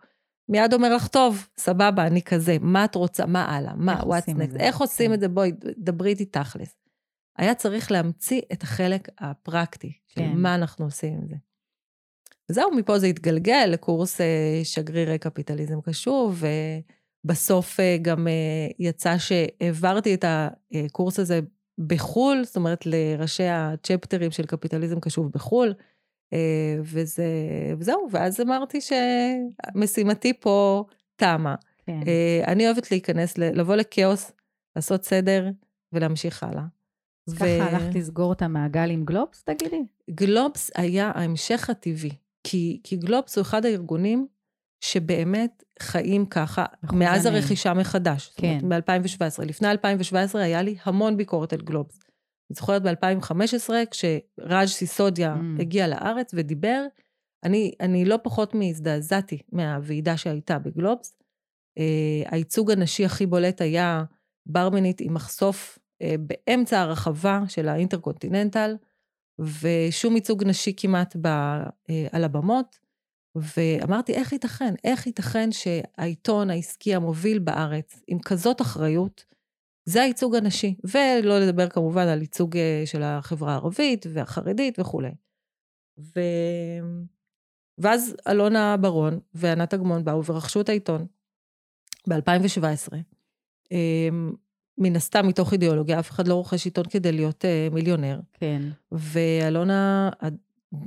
מיד 0.49 0.75
אומר 0.75 0.97
לך, 0.97 1.09
טוב, 1.09 1.49
סבבה, 1.59 2.07
אני 2.07 2.23
כזה, 2.23 2.57
מה 2.61 2.85
את 2.85 2.95
רוצה, 2.95 3.27
מה 3.27 3.57
הלאה, 3.57 3.75
מה, 3.75 4.03
את 4.45 4.51
זה? 4.51 4.59
איך 4.59 4.81
עושים 4.81 5.07
כן. 5.11 5.15
את 5.15 5.21
זה? 5.21 5.29
בואי, 5.29 5.53
דברי 5.79 6.11
איתי 6.11 6.25
תכלס. 6.25 6.75
היה 7.39 7.55
צריך 7.55 7.93
להמציא 7.93 8.41
את 8.53 8.63
החלק 8.63 9.09
הפרקטי 9.19 9.93
של 10.07 10.21
כן. 10.21 10.33
מה 10.35 10.55
אנחנו 10.55 10.85
עושים 10.85 11.15
עם 11.15 11.29
זה. 11.29 11.37
וזהו, 12.51 12.71
מפה 12.77 12.99
זה 12.99 13.07
התגלגל 13.07 13.69
לקורס 13.69 14.21
אה, 14.21 14.61
שגרירי 14.65 15.19
קפיטליזם 15.19 15.81
קשוב, 15.81 16.43
ובסוף 17.25 17.81
אה, 17.81 17.97
גם 18.03 18.29
אה, 18.29 18.33
יצא 18.79 19.17
שהעברתי 19.19 20.15
את 20.15 20.25
הקורס 20.29 21.19
הזה 21.19 21.41
בחו"ל, 21.87 22.45
זאת 22.45 22.57
אומרת 22.57 22.87
לראשי 22.87 23.47
הצ'פטרים 23.49 24.31
של 24.31 24.47
קפיטליזם 24.47 25.01
קשוב 25.01 25.33
בחו"ל, 25.33 25.75
וזה, 26.81 27.27
וזהו, 27.79 28.09
ואז 28.11 28.41
אמרתי 28.41 28.79
שמשימתי 28.81 30.33
פה 30.41 30.85
תמה. 31.17 31.55
כן. 31.87 32.01
אני 32.47 32.67
אוהבת 32.67 32.91
להיכנס, 32.91 33.39
לבוא 33.39 33.77
לכאוס, 33.77 34.33
לעשות 34.77 35.05
סדר 35.05 35.49
ולהמשיך 35.93 36.43
הלאה. 36.43 36.65
אז 37.29 37.35
ו... 37.35 37.37
ככה 37.37 37.47
הלכת 37.47 37.95
לסגור 37.95 38.33
את 38.33 38.43
המעגל 38.43 38.91
עם 38.91 39.05
גלובס, 39.05 39.43
תגידי? 39.43 39.83
גלובס 40.11 40.71
היה 40.75 41.13
ההמשך 41.15 41.71
הטבעי, 41.71 42.13
כי, 42.45 42.81
כי 42.85 42.97
גלובס 42.97 43.37
הוא 43.37 43.43
אחד 43.43 43.65
הארגונים 43.65 44.27
שבאמת 44.81 45.65
חיים 45.83 46.27
ככה, 46.27 46.65
מאז 46.93 47.27
אני... 47.27 47.37
הרכישה 47.37 47.75
מחדש. 47.75 48.33
כן. 48.37 48.55
זאת 48.55 48.63
אומרת, 48.63 48.91
ב-2017. 48.91 49.45
לפני 49.45 49.71
2017 49.71 50.43
היה 50.43 50.63
לי 50.63 50.77
המון 50.85 51.17
ביקורת 51.17 51.53
על 51.53 51.61
גלובס. 51.61 51.99
אני 52.51 52.55
זוכרת 52.55 52.83
ב-2015, 52.83 53.71
כשראז' 53.91 54.71
סיסודיה 54.71 55.35
mm. 55.35 55.61
הגיע 55.61 55.87
לארץ 55.87 56.31
ודיבר, 56.35 56.85
אני, 57.45 57.73
אני 57.81 58.05
לא 58.05 58.19
פחות 58.23 58.55
מהזדעזעתי 58.55 59.39
מהוועידה 59.53 60.17
שהייתה 60.17 60.59
בגלובס. 60.59 61.17
Uh, 61.79 62.29
הייצוג 62.31 62.71
הנשי 62.71 63.05
הכי 63.05 63.27
בולט 63.27 63.61
היה 63.61 64.05
ברמנית 64.47 65.01
עם 65.01 65.15
מחשוף 65.15 65.79
אה, 66.03 66.15
באמצע 66.19 66.81
הרחבה 66.81 67.41
של 67.49 67.69
האינטרקונטיננטל, 67.69 68.77
ושום 69.39 70.15
ייצוג 70.17 70.45
נשי 70.45 70.73
כמעט 70.77 71.17
ב, 71.21 71.27
אה, 71.27 72.07
על 72.13 72.25
הבמות. 72.25 72.79
ואמרתי, 73.37 74.13
איך 74.15 74.33
ייתכן? 74.33 74.75
איך 74.85 75.07
ייתכן 75.07 75.49
שהעיתון 75.53 76.51
העסקי 76.51 76.95
המוביל 76.95 77.39
בארץ, 77.39 78.03
עם 78.07 78.19
כזאת 78.19 78.61
אחריות, 78.61 79.25
זה 79.85 80.03
הייצוג 80.03 80.35
הנשי. 80.35 80.75
ולא 80.85 81.39
לדבר 81.39 81.69
כמובן 81.69 82.09
על 82.09 82.21
ייצוג 82.21 82.57
אה, 82.57 82.83
של 82.85 83.03
החברה 83.03 83.53
הערבית 83.53 84.07
והחרדית 84.13 84.79
וכולי. 84.79 85.11
ו... 85.99 86.21
ואז 87.79 88.17
אלונה 88.29 88.77
ברון 88.77 89.21
וענת 89.35 89.75
אגמון 89.75 90.05
באו 90.05 90.25
ורכשו 90.25 90.61
את 90.61 90.69
העיתון 90.69 91.07
ב-2017. 92.09 92.95
מן 94.79 94.97
הסתם 94.97 95.27
מתוך 95.27 95.53
אידיאולוגיה, 95.53 95.99
אף 95.99 96.11
אחד 96.11 96.29
לא 96.29 96.35
רוכש 96.35 96.65
עיתון 96.65 96.85
כדי 96.91 97.13
להיות 97.13 97.45
uh, 97.45 97.75
מיליונר. 97.75 98.21
כן. 98.33 98.63
ואלונה, 98.93 100.11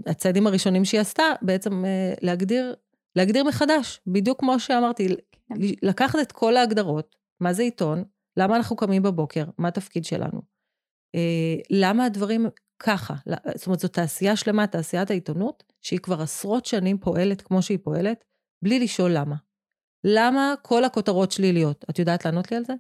הצעדים 0.06 0.48
הראשונים 0.48 0.86
שהיא 0.86 1.02
עשתה, 1.02 1.24
בעצם 1.42 1.84
uh, 1.84 2.20
להגדיר, 2.22 2.76
להגדיר 3.16 3.44
מחדש, 3.44 4.02
בדיוק 4.08 4.40
כמו 4.40 4.60
שאמרתי, 4.60 5.08
כן. 5.08 5.56
לקחת 5.82 6.20
את 6.22 6.32
כל 6.32 6.58
ההגדרות, 6.58 7.16
מה 7.40 7.54
זה 7.54 7.64
עיתון, 7.64 8.04
למה 8.38 8.56
אנחנו 8.56 8.76
קמים 8.76 9.04
בבוקר, 9.04 9.46
מה 9.58 9.68
התפקיד 9.68 10.06
שלנו, 10.06 10.42
uh, 11.16 11.64
למה 11.70 12.06
הדברים 12.06 12.46
ככה, 12.80 13.14
זאת 13.56 13.68
אומרת, 13.68 13.80
זו 13.80 13.88
תעשייה 13.88 14.36
שלמה, 14.36 14.68
תעשיית 14.68 15.12
העיתונות, 15.12 15.64
שהיא 15.82 16.00
כבר 16.00 16.22
עשרות 16.22 16.66
שנים 16.66 16.98
פועלת 16.98 17.42
כמו 17.42 17.62
שהיא 17.62 17.80
פועלת, 17.84 18.24
בלי 18.64 18.80
לשאול 18.80 19.12
למה. 19.12 19.36
למה 20.04 20.54
כל 20.62 20.84
הכותרות 20.84 21.32
שליליות? 21.32 21.86
את 21.90 22.00
יודעת 22.00 22.26
לענות 22.26 22.52
לי 22.52 22.58
על 22.58 22.66
זה? 22.66 22.74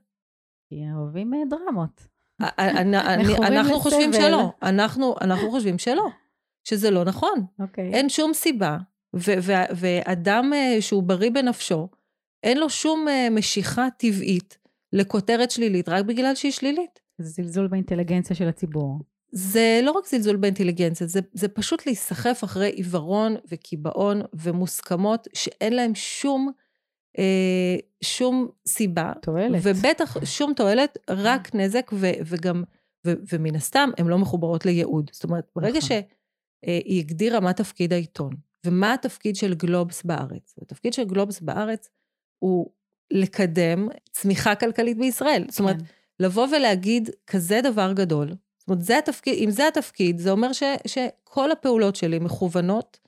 כי 0.69 0.75
אוהבים 0.95 1.33
אה, 1.33 1.39
דרמות. 1.49 2.07
אנחנו 3.47 3.79
חושבים 3.79 4.13
שלא. 4.13 4.51
אנחנו 5.21 5.51
חושבים 5.51 5.77
שלא. 5.77 6.07
שזה 6.63 6.91
לא 6.91 7.03
נכון. 7.03 7.45
אוקיי. 7.59 7.93
אין 7.93 8.09
שום 8.09 8.33
סיבה. 8.33 8.77
ואדם 9.75 10.51
אה, 10.53 10.77
שהוא 10.81 11.03
בריא 11.03 11.31
בנפשו, 11.31 11.87
אין 12.43 12.57
לו 12.57 12.69
שום 12.69 13.07
אה, 13.07 13.27
משיכה 13.31 13.87
טבעית 13.97 14.57
לכותרת 14.93 15.51
שלילית, 15.51 15.89
רק 15.89 16.05
בגלל 16.05 16.35
שהיא 16.35 16.51
שלילית. 16.51 16.99
זה 17.17 17.29
זלזול 17.29 17.67
באינטליגנציה 17.67 18.35
של 18.35 18.47
הציבור. 18.47 18.99
זה 19.31 19.79
לא 19.83 19.91
רק 19.91 20.07
זלזול 20.07 20.35
באינטליגנציה, 20.35 21.07
זה, 21.07 21.19
זה 21.33 21.47
פשוט 21.47 21.85
להיסחף 21.85 22.43
אחרי 22.43 22.69
עיוורון 22.69 23.35
וקיבעון 23.51 24.21
ומוסכמות 24.33 25.27
שאין 25.33 25.73
להם 25.73 25.95
שום 25.95 26.51
אה, 27.19 27.75
שום 28.03 28.47
סיבה. 28.67 29.13
תועלת. 29.21 29.61
ובטח 29.63 30.25
שום 30.25 30.53
תועלת, 30.53 30.97
רק 31.09 31.55
נזק, 31.55 31.91
ו, 31.93 32.07
וגם, 32.25 32.63
ו, 33.07 33.13
ומן 33.31 33.55
הסתם, 33.55 33.89
הן 33.97 34.07
לא 34.07 34.17
מחוברות 34.17 34.65
לייעוד. 34.65 35.09
זאת 35.13 35.23
אומרת, 35.23 35.45
ברגע 35.55 35.77
נכון. 35.77 35.97
שהיא 36.65 36.99
הגדירה 36.99 37.39
מה 37.39 37.53
תפקיד 37.53 37.93
העיתון, 37.93 38.33
ומה 38.65 38.93
התפקיד 38.93 39.35
של 39.35 39.53
גלובס 39.53 40.03
בארץ, 40.03 40.55
התפקיד 40.61 40.93
של 40.93 41.03
גלובס 41.03 41.39
בארץ 41.39 41.89
הוא 42.39 42.69
לקדם 43.11 43.87
צמיחה 44.11 44.55
כלכלית 44.55 44.97
בישראל. 44.97 45.45
זאת 45.49 45.59
אומרת, 45.59 45.77
כן. 45.77 45.85
לבוא 46.19 46.47
ולהגיד 46.47 47.09
כזה 47.27 47.59
דבר 47.63 47.93
גדול, 47.93 48.27
זאת 48.61 48.69
אומרת, 48.69 48.81
זה 48.81 48.97
התפקיד, 48.97 49.43
אם 49.43 49.51
זה 49.51 49.67
התפקיד, 49.67 50.17
זה 50.17 50.31
אומר 50.31 50.53
ש, 50.53 50.63
שכל 50.87 51.51
הפעולות 51.51 51.95
שלי 51.95 52.19
מכוונות 52.19 52.99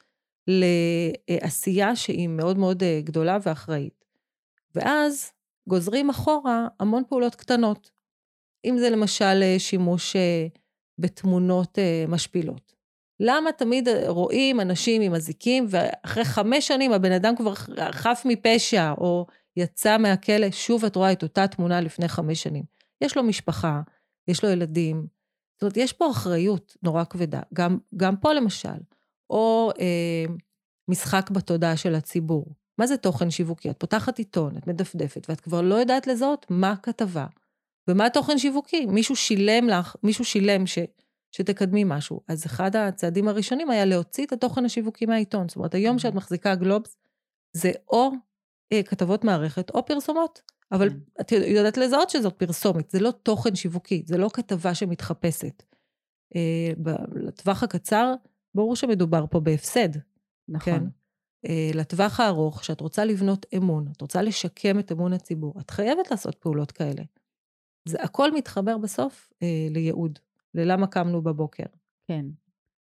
לעשייה 0.48 1.96
שהיא 1.96 2.28
מאוד 2.28 2.58
מאוד 2.58 2.84
אה, 2.84 3.02
גדולה 3.04 3.38
ואחראית. 3.44 4.06
ואז 4.76 5.32
גוזרים 5.70 6.10
אחורה 6.10 6.68
המון 6.80 7.04
פעולות 7.10 7.36
קטנות. 7.36 7.92
אם 8.66 8.78
זה 8.78 8.90
למשל 8.90 9.40
אה, 9.44 9.56
שימוש 9.58 10.16
אה, 10.16 10.48
בתמונות 11.00 11.78
משפילות. 12.08 12.73
למה 13.26 13.52
תמיד 13.52 13.88
רואים 14.08 14.62
אנשים 14.62 15.02
עם 15.02 15.16
אזיקים, 15.16 15.66
ואחרי 15.70 16.26
חמש 16.26 16.68
שנים 16.68 16.92
הבן 16.92 17.12
אדם 17.12 17.36
כבר 17.36 17.54
חף 17.92 18.24
מפשע, 18.26 18.94
או 18.98 19.26
יצא 19.58 19.98
מהכלא, 19.98 20.52
שוב 20.52 20.86
את 20.86 20.96
רואה 20.96 21.12
את 21.12 21.24
אותה 21.24 21.48
תמונה 21.48 21.82
לפני 21.82 22.08
חמש 22.08 22.44
שנים. 22.44 22.64
יש 23.02 23.18
לו 23.18 23.24
משפחה, 23.24 23.82
יש 24.28 24.44
לו 24.44 24.50
ילדים. 24.50 25.08
זאת 25.56 25.62
אומרת, 25.62 25.78
יש 25.78 25.94
פה 25.94 26.12
אחריות 26.12 26.78
נורא 26.84 27.04
כבדה. 27.04 27.42
גם, 27.54 27.78
גם 27.98 28.16
פה 28.16 28.34
למשל, 28.34 28.80
או 29.30 29.72
אה, 29.80 30.26
משחק 30.88 31.30
בתודעה 31.30 31.78
של 31.78 31.96
הציבור. 31.96 32.46
מה 32.78 32.88
זה 32.88 32.98
תוכן 32.98 33.32
שיווקי? 33.32 33.70
את 33.70 33.80
פותחת 33.80 34.18
עיתון, 34.18 34.58
את 34.58 34.68
מדפדפת, 34.68 35.26
ואת 35.30 35.42
כבר 35.42 35.62
לא 35.62 35.76
יודעת 35.76 36.08
לזהות 36.08 36.46
מה 36.50 36.76
כתבה 36.84 37.26
ומה 37.88 38.10
תוכן 38.10 38.38
שיווקי. 38.38 38.86
מישהו 38.86 39.16
שילם 39.16 39.68
לך, 39.68 39.96
מישהו 40.04 40.26
שילם 40.26 40.68
ש, 40.68 40.80
שתקדמי 41.36 41.84
משהו. 41.84 42.22
אז 42.28 42.46
אחד 42.46 42.76
הצעדים 42.76 43.28
הראשונים 43.28 43.70
היה 43.70 43.86
להוציא 43.86 44.26
את 44.26 44.32
התוכן 44.32 44.66
השיווקי 44.66 45.06
מהעיתון. 45.06 45.48
זאת 45.50 45.56
אומרת, 45.56 45.74
היום 45.74 46.00
שאת 46.00 46.14
מחזיקה 46.14 46.56
גלובס, 46.56 46.98
זה 47.54 47.72
או 47.90 48.12
אה, 48.74 48.84
כתבות 48.84 49.24
מערכת 49.24 49.70
או 49.70 49.86
פרסומות. 49.86 50.42
אבל 50.72 50.90
כן. 50.90 50.96
את 51.22 51.32
יודעת 51.32 51.78
לזהות 51.78 52.10
שזאת 52.10 52.34
פרסומת, 52.34 52.92
זה 52.92 53.00
לא 53.00 53.12
תוכן 53.12 53.56
שיווקי, 53.56 54.04
זה 54.06 54.18
לא 54.18 54.30
כתבה 54.34 54.76
שמתחפשת. 54.76 55.64
אה, 56.36 56.92
לטווח 57.16 57.64
הקצר, 57.64 58.14
ברור 58.56 58.76
שמדובר 58.76 59.26
פה 59.30 59.40
בהפסד. 59.40 59.90
נכון. 60.50 60.74
כן? 60.74 60.84
Uh, 61.48 61.78
לטווח 61.78 62.20
הארוך, 62.20 62.64
שאת 62.64 62.82
רוצה 62.82 63.06
לבנות 63.06 63.46
אמון, 63.58 63.88
את 63.92 64.02
רוצה 64.02 64.22
לשקם 64.22 64.80
את 64.80 64.92
אמון 64.92 65.14
הציבור, 65.14 65.54
את 65.62 65.70
חייבת 65.70 66.12
לעשות 66.12 66.36
פעולות 66.36 66.72
כאלה. 66.72 67.04
זה 67.88 67.98
הכל 68.02 68.32
מתחבר 68.32 68.78
בסוף 68.78 69.30
uh, 69.34 69.46
לייעוד, 69.70 70.20
ללמה 70.56 70.88
קמנו 70.88 71.22
בבוקר. 71.22 71.66
כן. 72.08 72.26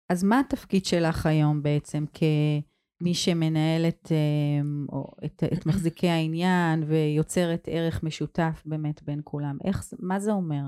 אז 0.08 0.24
מה 0.24 0.40
התפקיד 0.40 0.84
שלך 0.84 1.26
היום 1.26 1.62
בעצם 1.62 2.04
כמי 2.12 3.14
שמנהלת 3.14 4.12
uh, 4.12 5.24
את, 5.24 5.42
את 5.52 5.66
מחזיקי 5.66 6.08
העניין 6.08 6.82
ויוצרת 6.86 7.68
ערך 7.70 8.02
משותף 8.02 8.62
באמת 8.66 9.02
בין 9.02 9.20
כולם? 9.24 9.58
איך, 9.64 9.84
מה 9.98 10.20
זה 10.20 10.32
אומר? 10.32 10.62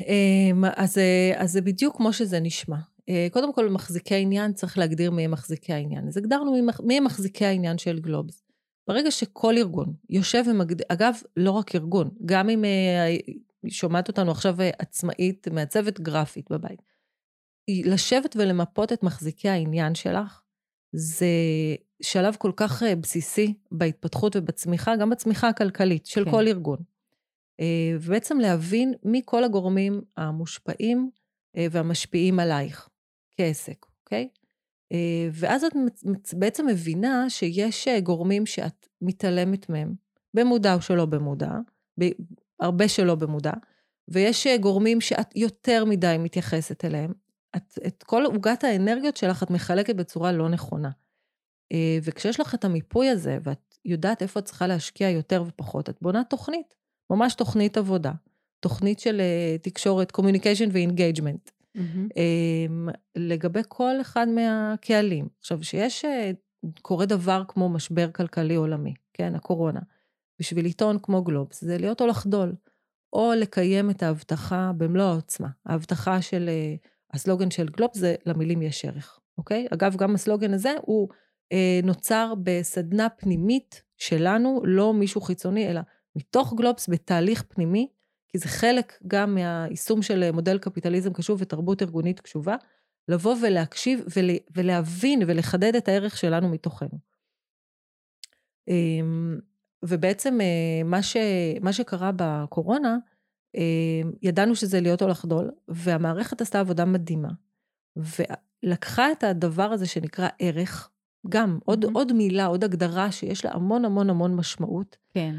אמ, 0.00 0.64
אז, 0.76 0.98
אה, 0.98 1.32
אז 1.36 1.52
זה 1.52 1.60
בדיוק 1.60 1.96
כמו 1.96 2.12
שזה 2.12 2.40
נשמע. 2.40 2.76
אה, 3.08 3.26
קודם 3.32 3.52
כל, 3.52 3.68
מחזיקי 3.70 4.14
העניין, 4.14 4.52
צריך 4.52 4.78
להגדיר 4.78 5.10
מי 5.10 5.24
הם 5.24 5.30
מחזיקי 5.30 5.72
העניין. 5.72 6.08
אז 6.08 6.16
הגדרנו 6.16 6.52
מי 6.82 6.96
הם 6.96 7.04
מחזיקי 7.04 7.44
העניין 7.44 7.78
של 7.78 8.00
גלובס. 8.00 8.42
ברגע 8.88 9.10
שכל 9.10 9.54
ארגון 9.56 9.94
יושב 10.10 10.44
ומגדיר, 10.50 10.86
אגב, 10.88 11.14
לא 11.36 11.50
רק 11.50 11.74
ארגון, 11.74 12.10
גם 12.24 12.48
אם 12.48 12.64
שומעת 13.68 14.08
אותנו 14.08 14.30
עכשיו 14.30 14.56
עצמאית, 14.78 15.48
מעצבת 15.48 16.00
גרפית 16.00 16.50
בבית, 16.50 16.82
לשבת 17.84 18.36
ולמפות 18.38 18.92
את 18.92 19.02
מחזיקי 19.02 19.48
העניין 19.48 19.94
שלך, 19.94 20.42
זה 20.92 21.26
שלב 22.02 22.36
כל 22.38 22.52
כך 22.56 22.82
בסיסי 23.00 23.54
בהתפתחות 23.72 24.36
ובצמיחה, 24.36 24.96
גם 24.96 25.10
בצמיחה 25.10 25.48
הכלכלית 25.48 26.06
של 26.06 26.24
כן. 26.24 26.30
כל 26.30 26.46
ארגון. 26.46 26.78
אה, 27.60 27.96
ובעצם 28.00 28.38
להבין 28.38 28.94
מי 29.04 29.22
כל 29.24 29.44
הגורמים 29.44 30.00
המושפעים 30.16 31.10
אה, 31.56 31.66
והמשפיעים 31.70 32.40
עלייך 32.40 32.88
כעסק, 33.36 33.86
אוקיי? 34.04 34.28
אה, 34.92 35.28
ואז 35.32 35.64
את 35.64 35.72
בעצם 36.32 36.66
מבינה 36.66 37.30
שיש 37.30 37.88
גורמים 38.02 38.46
שאת 38.46 38.88
מתעלמת 39.02 39.68
מהם, 39.68 39.94
במודע 40.34 40.74
או 40.74 40.80
שלא 40.80 41.06
במודע, 41.06 41.50
הרבה 42.60 42.88
שלא 42.88 43.14
במודע, 43.14 43.52
ויש 44.08 44.46
גורמים 44.60 45.00
שאת 45.00 45.36
יותר 45.36 45.84
מדי 45.84 46.16
מתייחסת 46.18 46.84
אליהם. 46.84 47.12
את, 47.56 47.78
את 47.86 48.02
כל 48.02 48.24
עוגת 48.24 48.64
האנרגיות 48.64 49.16
שלך 49.16 49.42
את 49.42 49.50
מחלקת 49.50 49.96
בצורה 49.96 50.32
לא 50.32 50.48
נכונה. 50.48 50.90
וכשיש 52.02 52.40
לך 52.40 52.54
את 52.54 52.64
המיפוי 52.64 53.08
הזה, 53.08 53.38
ואת 53.42 53.76
יודעת 53.84 54.22
איפה 54.22 54.40
את 54.40 54.44
צריכה 54.44 54.66
להשקיע 54.66 55.10
יותר 55.10 55.44
ופחות, 55.46 55.88
את 55.88 55.96
בונה 56.02 56.24
תוכנית. 56.24 56.74
ממש 57.10 57.34
תוכנית 57.34 57.76
עבודה, 57.76 58.12
תוכנית 58.60 58.98
של 59.00 59.20
uh, 59.20 59.62
תקשורת, 59.62 60.12
communication 60.16 60.68
ו-engagement, 60.72 61.50
mm-hmm. 61.76 62.20
לגבי 63.16 63.60
כל 63.68 64.00
אחד 64.00 64.28
מהקהלים. 64.28 65.28
עכשיו, 65.38 65.64
שיש, 65.64 66.04
קורה 66.82 67.06
דבר 67.06 67.42
כמו 67.48 67.68
משבר 67.68 68.10
כלכלי 68.10 68.54
עולמי, 68.54 68.94
כן, 69.12 69.34
הקורונה, 69.34 69.80
בשביל 70.40 70.64
עיתון 70.64 70.98
כמו 71.02 71.22
גלובס, 71.22 71.64
זה 71.64 71.78
להיות 71.78 72.00
או 72.00 72.06
לחדול, 72.06 72.54
או 73.12 73.32
לקיים 73.36 73.90
את 73.90 74.02
ההבטחה 74.02 74.72
במלוא 74.76 75.04
העוצמה. 75.04 75.48
ההבטחה 75.66 76.22
של, 76.22 76.48
uh, 76.48 76.88
הסלוגן 77.14 77.50
של 77.50 77.68
גלובס 77.68 77.98
זה 77.98 78.14
למילים 78.26 78.62
יש 78.62 78.84
ערך, 78.84 79.18
אוקיי? 79.38 79.66
אגב, 79.74 79.96
גם 79.96 80.14
הסלוגן 80.14 80.54
הזה 80.54 80.74
הוא 80.82 81.08
uh, 81.54 81.86
נוצר 81.86 82.34
בסדנה 82.42 83.08
פנימית 83.08 83.82
שלנו, 83.96 84.62
לא 84.64 84.94
מישהו 84.94 85.20
חיצוני, 85.20 85.70
אלא 85.70 85.80
מתוך 86.16 86.54
גלובס 86.54 86.88
בתהליך 86.88 87.42
פנימי, 87.48 87.88
כי 88.28 88.38
זה 88.38 88.48
חלק 88.48 88.92
גם 89.06 89.34
מהיישום 89.34 90.02
של 90.02 90.30
מודל 90.30 90.58
קפיטליזם 90.58 91.12
קשוב 91.12 91.42
ותרבות 91.42 91.82
ארגונית 91.82 92.20
קשובה, 92.20 92.56
לבוא 93.08 93.36
ולהקשיב 93.42 94.04
ול, 94.16 94.30
ולהבין 94.56 95.22
ולחדד 95.26 95.74
את 95.76 95.88
הערך 95.88 96.16
שלנו 96.16 96.48
מתוכנו. 96.48 96.98
אמ, 98.68 99.38
ובעצם 99.84 100.40
אה, 100.40 100.84
מה, 100.84 101.02
ש, 101.02 101.16
מה 101.60 101.72
שקרה 101.72 102.10
בקורונה, 102.16 102.96
אמ, 103.54 104.12
ידענו 104.22 104.54
שזה 104.54 104.80
להיות 104.80 105.02
או 105.02 105.08
לחדול, 105.08 105.50
והמערכת 105.68 106.40
עשתה 106.40 106.60
עבודה 106.60 106.84
מדהימה, 106.84 107.28
ולקחה 107.96 109.12
את 109.12 109.24
הדבר 109.24 109.62
הזה 109.72 109.86
שנקרא 109.86 110.28
ערך, 110.38 110.90
גם 111.28 111.58
עוד, 111.64 111.84
mm-hmm. 111.84 111.90
עוד 111.94 112.12
מילה, 112.12 112.46
עוד 112.46 112.64
הגדרה 112.64 113.12
שיש 113.12 113.44
לה 113.44 113.50
המון 113.52 113.84
המון 113.84 114.10
המון 114.10 114.36
משמעות. 114.36 114.96
כן. 115.10 115.34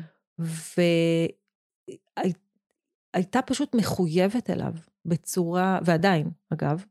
והייתה 3.15 3.41
פשוט 3.41 3.75
מחויבת 3.75 4.49
אליו 4.49 4.73
בצורה, 5.05 5.79
ועדיין, 5.85 6.29
אגב, 6.53 6.85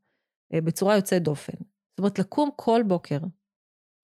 אה, 0.55 0.61
בצורה 0.61 0.97
יוצאת 0.97 1.23
דופן. 1.23 1.57
זאת 1.91 1.99
אומרת, 1.99 2.19
לקום 2.19 2.51
כל 2.57 2.83
בוקר, 2.87 3.19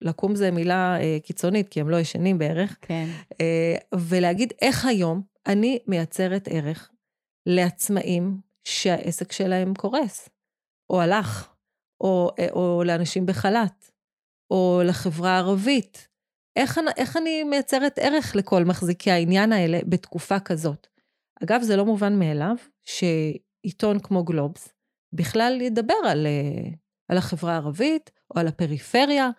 לקום 0.01 0.35
זה 0.35 0.51
מילה 0.51 1.01
אה, 1.01 1.17
קיצונית, 1.23 1.69
כי 1.69 1.81
הם 1.81 1.89
לא 1.89 1.97
ישנים 1.99 2.37
בערך, 2.37 2.77
כן. 2.81 3.05
אה, 3.41 3.75
ולהגיד 3.95 4.53
איך 4.61 4.85
היום 4.85 5.21
אני 5.47 5.79
מייצרת 5.87 6.47
ערך 6.51 6.91
לעצמאים 7.45 8.37
שהעסק 8.63 9.31
שלהם 9.31 9.73
קורס, 9.73 10.29
או 10.89 11.01
הלך, 11.01 11.49
או, 12.01 12.31
או 12.51 12.83
לאנשים 12.85 13.25
בחל"ת, 13.25 13.91
או 14.51 14.81
לחברה 14.85 15.31
הערבית, 15.31 16.07
איך, 16.55 16.79
איך 16.97 17.17
אני 17.17 17.43
מייצרת 17.43 17.99
ערך 17.99 18.35
לכל 18.35 18.63
מחזיקי 18.63 19.11
העניין 19.11 19.51
האלה 19.51 19.79
בתקופה 19.89 20.39
כזאת? 20.39 20.87
אגב, 21.43 21.61
זה 21.61 21.75
לא 21.75 21.85
מובן 21.85 22.19
מאליו 22.19 22.55
שעיתון 22.83 23.99
כמו 23.99 24.23
גלובס 24.23 24.69
בכלל 25.13 25.61
ידבר 25.61 25.93
על, 26.05 26.27
אה, 26.27 26.71
על 27.09 27.17
החברה 27.17 27.53
הערבית 27.53 28.11
או 28.35 28.39
על 28.39 28.47
הפריפריה, 28.47 29.25
אה, 29.25 29.29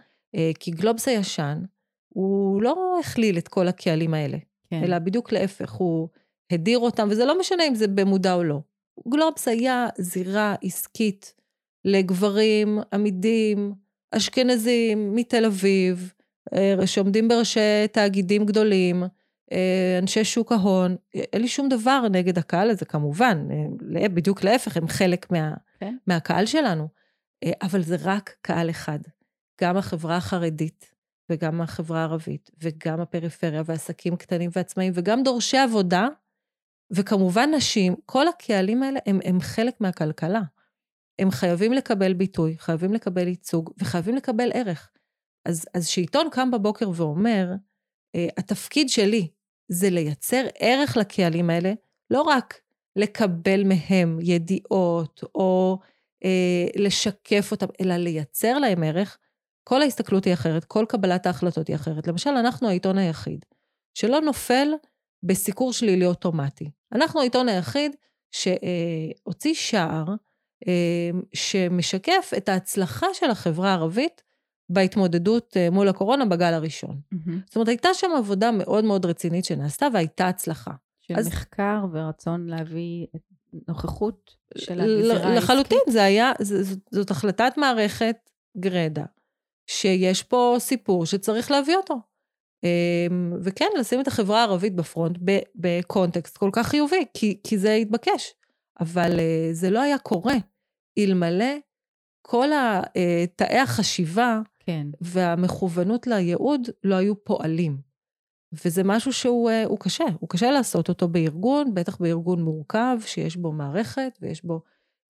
כי 0.59 0.70
גלובס 0.70 1.09
הישן, 1.09 1.62
הוא 2.09 2.62
לא 2.62 2.99
הכליל 3.01 3.38
את 3.38 3.49
כל 3.49 3.68
הקהלים 3.68 4.14
האלה, 4.14 4.38
כן. 4.70 4.85
אלא 4.85 4.99
בדיוק 4.99 5.33
להפך, 5.33 5.72
הוא 5.72 6.09
הדיר 6.51 6.79
אותם, 6.79 7.09
וזה 7.11 7.25
לא 7.25 7.38
משנה 7.38 7.68
אם 7.68 7.75
זה 7.75 7.88
במודע 7.88 8.35
או 8.35 8.44
לא. 8.44 8.61
גלובס 9.09 9.49
היה 9.49 9.87
זירה 9.99 10.55
עסקית 10.62 11.35
לגברים 11.85 12.79
עמידים, 12.92 13.75
אשכנזים, 14.11 15.14
מתל 15.14 15.44
אביב, 15.44 16.12
אה, 16.55 16.87
שעומדים 16.87 17.29
בראשי 17.29 17.88
תאגידים 17.92 18.46
גדולים, 18.46 19.05
אה, 19.53 19.99
אנשי 20.03 20.25
שוק 20.25 20.53
ההון, 20.53 20.96
אין 21.14 21.42
לי 21.42 21.49
שום 21.49 21.68
דבר 21.68 22.03
נגד 22.11 22.38
הקהל 22.38 22.70
הזה, 22.70 22.85
כמובן, 22.85 23.49
אה, 24.01 24.09
בדיוק 24.09 24.44
להפך, 24.44 24.77
הם 24.77 24.88
חלק 24.88 25.31
מה, 25.31 25.53
okay. 25.55 25.81
כן. 25.81 25.96
מהקהל 26.07 26.46
שלנו, 26.46 26.88
אבל 27.62 27.83
זה 27.83 27.96
רק 28.03 28.37
קהל 28.42 28.70
אחד. 28.70 28.99
גם 29.60 29.76
החברה 29.76 30.16
החרדית, 30.16 30.92
וגם 31.30 31.60
החברה 31.60 32.00
הערבית, 32.00 32.50
וגם 32.62 33.00
הפריפריה, 33.00 33.62
ועסקים 33.66 34.16
קטנים 34.16 34.50
ועצמאים, 34.52 34.92
וגם 34.96 35.22
דורשי 35.22 35.58
עבודה, 35.58 36.08
וכמובן 36.90 37.50
נשים, 37.54 37.96
כל 38.06 38.28
הקהלים 38.28 38.82
האלה 38.82 39.00
הם, 39.06 39.18
הם 39.24 39.40
חלק 39.40 39.80
מהכלכלה. 39.80 40.42
הם 41.18 41.30
חייבים 41.30 41.72
לקבל 41.72 42.12
ביטוי, 42.12 42.58
חייבים 42.58 42.92
לקבל 42.92 43.28
ייצוג, 43.28 43.70
וחייבים 43.78 44.16
לקבל 44.16 44.50
ערך. 44.54 44.90
אז, 45.44 45.66
אז 45.74 45.86
שעיתון 45.86 46.28
קם 46.30 46.50
בבוקר 46.50 46.90
ואומר, 46.94 47.48
אה, 48.14 48.28
התפקיד 48.36 48.88
שלי 48.88 49.28
זה 49.68 49.90
לייצר 49.90 50.46
ערך 50.58 50.96
לקהלים 50.96 51.50
האלה, 51.50 51.72
לא 52.10 52.22
רק 52.22 52.60
לקבל 52.96 53.64
מהם 53.64 54.18
ידיעות 54.22 55.24
או 55.34 55.78
אה, 56.24 56.66
לשקף 56.76 57.48
אותם, 57.50 57.66
אלא 57.80 57.96
לייצר 57.96 58.58
להם 58.58 58.82
ערך, 58.82 59.18
כל 59.68 59.83
ההסתכלות 59.83 60.24
היא 60.24 60.35
אחרת, 60.35 60.64
כל 60.64 60.85
קבלת 60.88 61.26
ההחלטות 61.26 61.68
היא 61.68 61.76
אחרת. 61.76 62.07
למשל, 62.07 62.31
אנחנו 62.31 62.68
העיתון 62.68 62.98
היחיד 62.98 63.44
שלא 63.94 64.20
נופל 64.20 64.68
בסיקור 65.22 65.72
שלילי 65.72 66.07
אוטומטי. 66.07 66.70
אנחנו 66.92 67.20
העיתון 67.20 67.48
היחיד 67.48 67.96
שהוציא 68.33 69.55
שער 69.55 70.05
אה, 70.68 71.11
שמשקף 71.35 72.33
את 72.37 72.48
ההצלחה 72.48 73.07
של 73.12 73.31
החברה 73.31 73.70
הערבית 73.70 74.22
בהתמודדות 74.68 75.57
אה, 75.57 75.70
מול 75.70 75.88
הקורונה 75.88 76.24
בגל 76.24 76.55
הראשון. 76.55 77.00
Mm-hmm. 77.14 77.31
זאת 77.46 77.57
אומרת, 77.57 77.68
הייתה 77.68 77.88
שם 77.94 78.11
עבודה 78.18 78.50
מאוד 78.50 78.85
מאוד 78.85 79.07
רצינית 79.07 79.44
שנעשתה 79.44 79.87
והייתה 79.92 80.29
הצלחה. 80.29 80.72
של 81.00 81.14
אז... 81.16 81.26
מחקר 81.26 81.85
ורצון 81.92 82.46
להביא 82.46 83.07
נוכחות 83.68 84.37
של 84.59 84.81
הגזירה 84.81 85.14
העסקית. 85.14 85.42
לחלוטין, 85.42 85.79
זה 85.88 86.02
היה, 86.02 86.33
זאת, 86.40 86.79
זאת 86.90 87.11
החלטת 87.11 87.52
מערכת 87.57 88.16
גרדה, 88.57 89.05
שיש 89.66 90.22
פה 90.22 90.57
סיפור 90.59 91.07
שצריך 91.07 91.50
להביא 91.50 91.76
אותו. 91.76 91.94
אמ, 92.64 93.33
וכן, 93.42 93.68
לשים 93.79 94.00
את 94.00 94.07
החברה 94.07 94.40
הערבית 94.40 94.74
בפרונט 94.74 95.18
בקונטקסט 95.55 96.37
כל 96.37 96.50
כך 96.52 96.66
חיובי, 96.66 97.05
כי, 97.14 97.40
כי 97.44 97.59
זה 97.59 97.74
התבקש. 97.74 98.35
אבל 98.81 99.20
אה, 99.20 99.48
זה 99.52 99.70
לא 99.70 99.81
היה 99.81 99.98
קורה 99.98 100.35
אלמלא 100.98 101.55
כל 102.22 102.52
אה, 102.52 103.24
תאי 103.37 103.59
החשיבה 103.59 104.40
כן. 104.59 104.87
והמכוונות 105.00 106.07
לייעוד 106.07 106.68
לא 106.85 106.94
היו 106.94 107.24
פועלים. 107.24 107.87
וזה 108.64 108.83
משהו 108.85 109.12
שהוא 109.12 109.50
אה, 109.50 109.64
קשה, 109.81 110.05
הוא 110.20 110.29
קשה 110.29 110.50
לעשות 110.50 110.88
אותו 110.88 111.09
בארגון, 111.09 111.74
בטח 111.74 111.96
בארגון 111.96 112.42
מורכב, 112.42 112.98
שיש 113.07 113.37
בו 113.37 113.52
מערכת 113.52 114.18
ויש 114.20 114.44
בו 114.44 114.61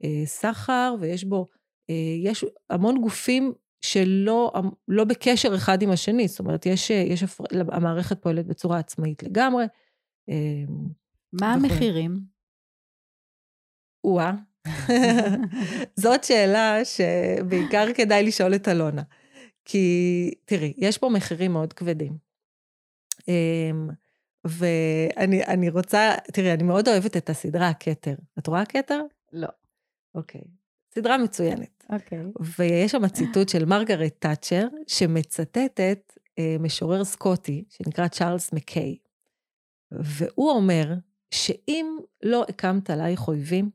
אה, 0.05 0.23
סחר 0.25 0.95
ויש 1.01 1.25
בו, 1.25 1.47
אה, 1.91 1.95
יש 2.23 2.45
המון 2.71 3.01
גופים 3.01 3.53
שלא 3.87 4.53
לא 4.89 5.05
בקשר 5.05 5.55
אחד 5.55 5.83
עם 5.83 5.91
השני, 5.91 6.29
זאת 6.29 6.39
אומרת, 6.39 6.67
יש, 6.67 6.91
יש 6.91 7.25
המערכת 7.51 8.23
פועלת 8.23 8.47
בצורה 8.47 8.79
עצמאית 8.79 9.23
לגמרי. 9.23 9.65
אה, 10.29 10.65
מה. 11.33 11.53
המחירים? 11.53 12.21
או-אה. 14.05 14.33
זאת 16.03 16.25
שאלה 16.25 16.85
שבעיקר 16.85 17.87
כדאי 17.95 18.23
לשאול 18.23 18.55
את 18.55 18.69
אלונה. 18.69 19.03
כי 19.65 20.31
תראי, 20.45 20.73
יש 20.77 20.99
פה 20.99 21.09
מחירים 21.09 21.53
מאוד 21.53 21.73
כבדים. 21.73 22.19
אמ, 23.29 23.89
ואני 24.45 25.69
רוצה, 25.71 26.15
תראי, 26.33 26.53
אני 26.53 26.63
מאוד 26.63 26.89
אוהבת 26.89 27.17
את 27.17 27.31
הסדרה 27.31 27.69
הכתר. 27.69 28.15
את 28.39 28.47
רואה 28.47 28.61
הכתר? 28.61 29.01
לא. 29.33 29.49
אוקיי. 30.15 30.43
סדרה 30.97 31.19
מצוינת. 31.19 31.85
אוקיי. 31.91 32.19
ויש 32.59 32.93
שם 32.93 33.09
ציטוט 33.09 33.49
של 33.49 33.65
מרגרט 33.65 34.15
תאצ'ר, 34.19 34.67
שמצטטת 34.87 36.13
אה, 36.39 36.57
משורר 36.61 37.05
סקוטי, 37.05 37.65
שנקרא 37.69 38.09
צ'ארלס 38.09 38.53
מקיי. 38.53 38.97
והוא 39.91 40.51
אומר 40.51 40.95
שאם 41.31 41.99
לא 42.23 42.45
הקמת 42.49 42.91
עלייך 42.91 43.29
אויבים, 43.29 43.71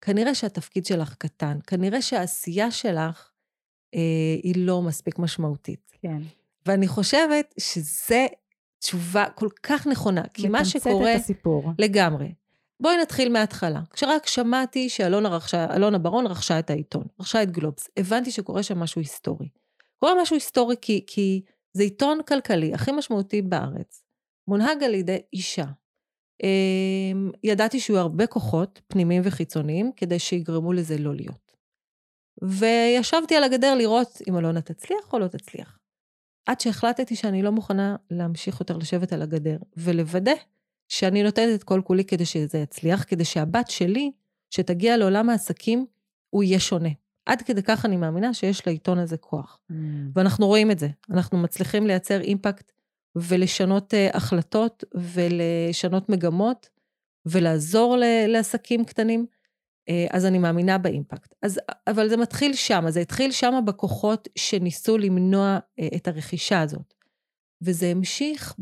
כנראה 0.00 0.34
שהתפקיד 0.34 0.86
שלך 0.86 1.14
קטן, 1.14 1.58
כנראה 1.66 2.02
שהעשייה 2.02 2.70
שלך 2.70 3.30
אה, 3.94 4.00
היא 4.42 4.54
לא 4.66 4.82
מספיק 4.82 5.18
משמעותית. 5.18 5.92
כן. 6.02 6.18
ואני 6.66 6.88
חושבת 6.88 7.54
שזה 7.58 8.26
תשובה 8.78 9.24
כל 9.34 9.48
כך 9.62 9.86
נכונה, 9.86 10.22
כי 10.34 10.48
מה 10.48 10.64
שקורה... 10.64 10.94
מתמצת 10.94 11.16
את 11.16 11.20
הסיפור. 11.20 11.72
לגמרי. 11.78 12.32
בואי 12.82 12.96
נתחיל 12.96 13.32
מההתחלה. 13.32 13.80
כשרק 13.92 14.26
שמעתי 14.26 14.88
שאלונה 14.88 15.28
רכשה, 15.28 15.66
ברון 16.02 16.26
רכשה 16.26 16.58
את 16.58 16.70
העיתון, 16.70 17.04
רכשה 17.20 17.42
את 17.42 17.50
גלובס, 17.50 17.88
הבנתי 17.96 18.30
שקורה 18.30 18.62
שם 18.62 18.78
משהו 18.78 19.00
היסטורי. 19.00 19.48
קורה 19.98 20.12
משהו 20.22 20.36
היסטורי 20.36 20.76
כי, 20.82 21.04
כי 21.06 21.42
זה 21.72 21.82
עיתון 21.82 22.18
כלכלי 22.28 22.74
הכי 22.74 22.92
משמעותי 22.92 23.42
בארץ, 23.42 24.02
מונהג 24.48 24.82
על 24.82 24.94
ידי 24.94 25.18
אישה. 25.32 25.64
אמ, 26.42 27.30
ידעתי 27.44 27.80
שיהיו 27.80 27.98
הרבה 27.98 28.26
כוחות, 28.26 28.80
פנימיים 28.86 29.22
וחיצוניים, 29.24 29.92
כדי 29.96 30.18
שיגרמו 30.18 30.72
לזה 30.72 30.98
לא 30.98 31.14
להיות. 31.14 31.52
וישבתי 32.42 33.36
על 33.36 33.44
הגדר 33.44 33.74
לראות 33.74 34.18
אם 34.28 34.38
אלונה 34.38 34.60
תצליח 34.60 35.12
או 35.12 35.18
לא 35.18 35.26
תצליח. 35.26 35.78
עד 36.46 36.60
שהחלטתי 36.60 37.16
שאני 37.16 37.42
לא 37.42 37.52
מוכנה 37.52 37.96
להמשיך 38.10 38.60
יותר 38.60 38.76
לשבת 38.76 39.12
על 39.12 39.22
הגדר, 39.22 39.58
ולוודא 39.76 40.32
שאני 40.92 41.22
נותנת 41.22 41.54
את 41.54 41.64
כל 41.64 41.80
כולי 41.84 42.04
כדי 42.04 42.24
שזה 42.24 42.58
יצליח, 42.58 43.04
כדי 43.08 43.24
שהבת 43.24 43.70
שלי, 43.70 44.12
שתגיע 44.50 44.96
לעולם 44.96 45.30
העסקים, 45.30 45.86
הוא 46.30 46.42
יהיה 46.42 46.60
שונה. 46.60 46.88
עד 47.26 47.42
כדי 47.42 47.62
כך 47.62 47.84
אני 47.84 47.96
מאמינה 47.96 48.34
שיש 48.34 48.66
לעיתון 48.66 48.98
הזה 48.98 49.16
כוח. 49.16 49.60
Mm. 49.70 49.74
ואנחנו 50.14 50.46
רואים 50.46 50.70
את 50.70 50.78
זה. 50.78 50.88
אנחנו 51.10 51.38
מצליחים 51.38 51.86
לייצר 51.86 52.20
אימפקט 52.20 52.72
ולשנות 53.16 53.94
uh, 53.94 54.16
החלטות 54.16 54.84
ולשנות 54.94 56.08
מגמות 56.08 56.68
ולעזור 57.26 57.96
לעסקים 58.28 58.84
קטנים. 58.84 59.26
Uh, 59.90 59.92
אז 60.10 60.26
אני 60.26 60.38
מאמינה 60.38 60.78
באימפקט. 60.78 61.34
אז, 61.42 61.60
אבל 61.86 62.08
זה 62.08 62.16
מתחיל 62.16 62.54
שם, 62.54 62.84
זה 62.88 63.00
התחיל 63.00 63.32
שם 63.32 63.54
בכוחות 63.66 64.28
שניסו 64.36 64.98
למנוע 64.98 65.58
uh, 65.58 65.96
את 65.96 66.08
הרכישה 66.08 66.60
הזאת. 66.60 66.94
וזה 67.62 67.86
המשיך 67.86 68.54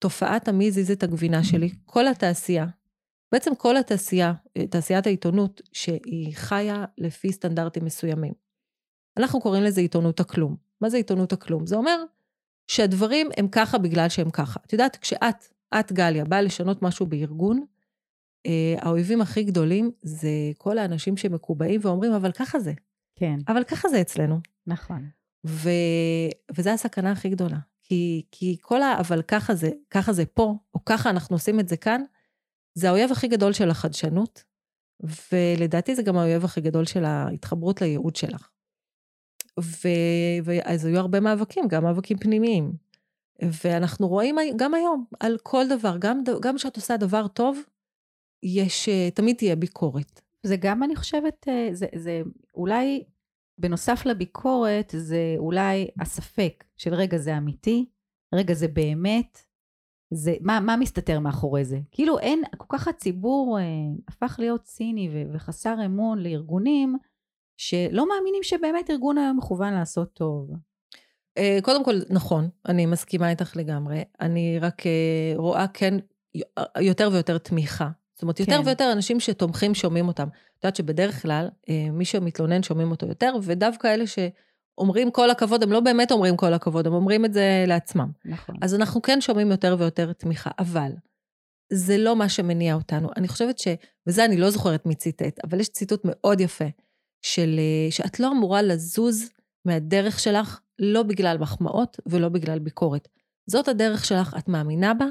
בתופעת 0.00 0.48
המי 0.48 0.68
הזיז 0.68 0.90
את 0.90 1.02
הגבינה 1.02 1.44
שלי, 1.44 1.70
כל 1.84 2.08
התעשייה, 2.08 2.66
בעצם 3.32 3.54
כל 3.54 3.76
התעשייה, 3.76 4.32
תעשיית 4.70 5.06
העיתונות, 5.06 5.60
שהיא 5.72 6.34
חיה 6.34 6.84
לפי 6.98 7.32
סטנדרטים 7.32 7.84
מסוימים. 7.84 8.32
אנחנו 9.16 9.40
קוראים 9.40 9.62
לזה 9.62 9.80
עיתונות 9.80 10.20
הכלום. 10.20 10.56
מה 10.80 10.90
זה 10.90 10.96
עיתונות 10.96 11.32
הכלום? 11.32 11.66
זה 11.66 11.76
אומר 11.76 12.04
שהדברים 12.66 13.28
הם 13.36 13.48
ככה 13.48 13.78
בגלל 13.78 14.08
שהם 14.08 14.30
ככה. 14.30 14.60
את 14.66 14.72
יודעת, 14.72 14.96
כשאת, 14.96 15.44
את 15.80 15.92
גליה, 15.92 16.24
באה 16.24 16.42
לשנות 16.42 16.82
משהו 16.82 17.06
בארגון, 17.06 17.64
אה, 18.46 18.74
האויבים 18.78 19.20
הכי 19.20 19.42
גדולים 19.42 19.90
זה 20.02 20.30
כל 20.58 20.78
האנשים 20.78 21.16
שמקובעים 21.16 21.80
ואומרים, 21.84 22.12
אבל 22.12 22.32
ככה 22.32 22.60
זה. 22.60 22.72
כן. 23.14 23.38
אבל 23.48 23.64
ככה 23.64 23.88
זה 23.88 24.00
אצלנו. 24.00 24.40
נכון. 24.66 25.08
ו... 25.46 25.70
וזו 26.56 26.70
הסכנה 26.70 27.12
הכי 27.12 27.28
גדולה. 27.28 27.58
כי, 27.90 28.22
כי 28.30 28.56
כל 28.60 28.82
ה... 28.82 29.00
אבל 29.00 29.22
ככה 29.22 29.54
זה, 29.54 29.70
ככה 29.90 30.12
זה 30.12 30.26
פה, 30.26 30.54
או 30.74 30.84
ככה 30.84 31.10
אנחנו 31.10 31.36
עושים 31.36 31.60
את 31.60 31.68
זה 31.68 31.76
כאן, 31.76 32.02
זה 32.74 32.88
האויב 32.88 33.12
הכי 33.12 33.28
גדול 33.28 33.52
של 33.52 33.70
החדשנות, 33.70 34.44
ולדעתי 35.32 35.94
זה 35.94 36.02
גם 36.02 36.16
האויב 36.16 36.44
הכי 36.44 36.60
גדול 36.60 36.84
של 36.84 37.04
ההתחברות 37.04 37.80
לייעוד 37.80 38.16
שלך. 38.16 38.50
ו... 39.60 39.88
ואז 40.44 40.84
היו 40.84 40.98
הרבה 40.98 41.20
מאבקים, 41.20 41.68
גם 41.68 41.84
מאבקים 41.84 42.18
פנימיים. 42.18 42.72
ואנחנו 43.64 44.08
רואים 44.08 44.36
גם 44.56 44.74
היום, 44.74 45.04
על 45.20 45.38
כל 45.42 45.64
דבר, 45.68 45.96
גם, 46.40 46.56
כשאת 46.56 46.76
עושה 46.76 46.96
דבר 46.96 47.28
טוב, 47.28 47.58
יש, 48.42 48.88
תמיד 49.14 49.36
תהיה 49.36 49.56
ביקורת. 49.56 50.20
זה 50.42 50.56
גם, 50.56 50.82
אני 50.82 50.96
חושבת, 50.96 51.48
אה, 51.48 51.68
זה, 51.72 51.86
זה 51.96 52.22
אולי, 52.54 53.04
בנוסף 53.60 54.06
לביקורת, 54.06 54.94
זה 54.96 55.34
אולי 55.38 55.88
הספק 56.00 56.64
של 56.76 56.94
רגע 56.94 57.18
זה 57.18 57.38
אמיתי, 57.38 57.86
רגע 58.34 58.54
זה 58.54 58.68
באמת, 58.68 59.38
זה, 60.14 60.34
מה, 60.40 60.60
מה 60.60 60.76
מסתתר 60.76 61.20
מאחורי 61.20 61.64
זה? 61.64 61.80
כאילו 61.90 62.18
אין, 62.18 62.42
כל 62.56 62.76
כך 62.78 62.88
הציבור 62.88 63.58
אה, 63.58 63.64
הפך 64.08 64.36
להיות 64.38 64.62
ציני 64.62 65.08
ו, 65.12 65.34
וחסר 65.34 65.74
אמון 65.86 66.18
לארגונים 66.18 66.96
שלא 67.56 68.08
מאמינים 68.08 68.42
שבאמת 68.42 68.90
ארגון 68.90 69.18
היום 69.18 69.36
מכוון 69.36 69.74
לעשות 69.74 70.12
טוב. 70.12 70.50
אה, 71.38 71.58
קודם 71.62 71.84
כל, 71.84 71.94
נכון, 72.10 72.48
אני 72.68 72.86
מסכימה 72.86 73.30
איתך 73.30 73.56
לגמרי. 73.56 74.04
אני 74.20 74.58
רק 74.58 74.86
אה, 74.86 75.32
רואה 75.36 75.66
כן 75.68 75.94
יותר 76.80 77.08
ויותר 77.12 77.38
תמיכה. 77.38 77.90
זאת 78.20 78.22
אומרת, 78.22 78.40
יותר 78.40 78.62
כן. 78.62 78.66
ויותר 78.66 78.92
אנשים 78.92 79.20
שתומכים 79.20 79.74
שומעים 79.74 80.08
אותם. 80.08 80.28
את 80.58 80.64
יודעת 80.64 80.76
שבדרך 80.76 81.22
כלל, 81.22 81.48
אה, 81.68 81.90
מי 81.92 82.04
שמתלונן 82.04 82.62
שומעים 82.62 82.90
אותו 82.90 83.06
יותר, 83.06 83.34
ודווקא 83.42 83.94
אלה 83.94 84.06
ש... 84.06 84.18
אומרים 84.78 85.10
כל 85.10 85.30
הכבוד, 85.30 85.62
הם 85.62 85.72
לא 85.72 85.80
באמת 85.80 86.12
אומרים 86.12 86.36
כל 86.36 86.54
הכבוד, 86.54 86.86
הם 86.86 86.92
אומרים 86.92 87.24
את 87.24 87.32
זה 87.32 87.64
לעצמם. 87.66 88.10
נכון. 88.24 88.54
אז 88.62 88.74
אנחנו 88.74 89.02
כן 89.02 89.20
שומעים 89.20 89.50
יותר 89.50 89.76
ויותר 89.78 90.12
תמיכה, 90.12 90.50
אבל 90.58 90.90
זה 91.72 91.98
לא 91.98 92.16
מה 92.16 92.28
שמניע 92.28 92.74
אותנו. 92.74 93.08
אני 93.16 93.28
חושבת 93.28 93.58
ש... 93.58 93.68
וזה 94.06 94.24
אני 94.24 94.36
לא 94.36 94.50
זוכרת 94.50 94.86
מי 94.86 94.94
ציטט, 94.94 95.44
אבל 95.44 95.60
יש 95.60 95.68
ציטוט 95.68 96.00
מאוד 96.04 96.40
יפה, 96.40 96.64
של 97.22 97.56
אה, 97.58 97.90
שאת 97.90 98.20
לא 98.20 98.32
אמורה 98.32 98.62
לזוז 98.62 99.30
מהדרך 99.64 100.20
שלך, 100.20 100.60
לא 100.78 101.02
בגלל 101.02 101.38
מחמאות 101.38 101.96
ולא 102.06 102.28
בגלל 102.28 102.58
ביקורת. 102.58 103.08
זאת 103.46 103.68
הדרך 103.68 104.04
שלך, 104.04 104.34
את 104.38 104.48
מאמינה 104.48 104.94
בה? 104.94 105.06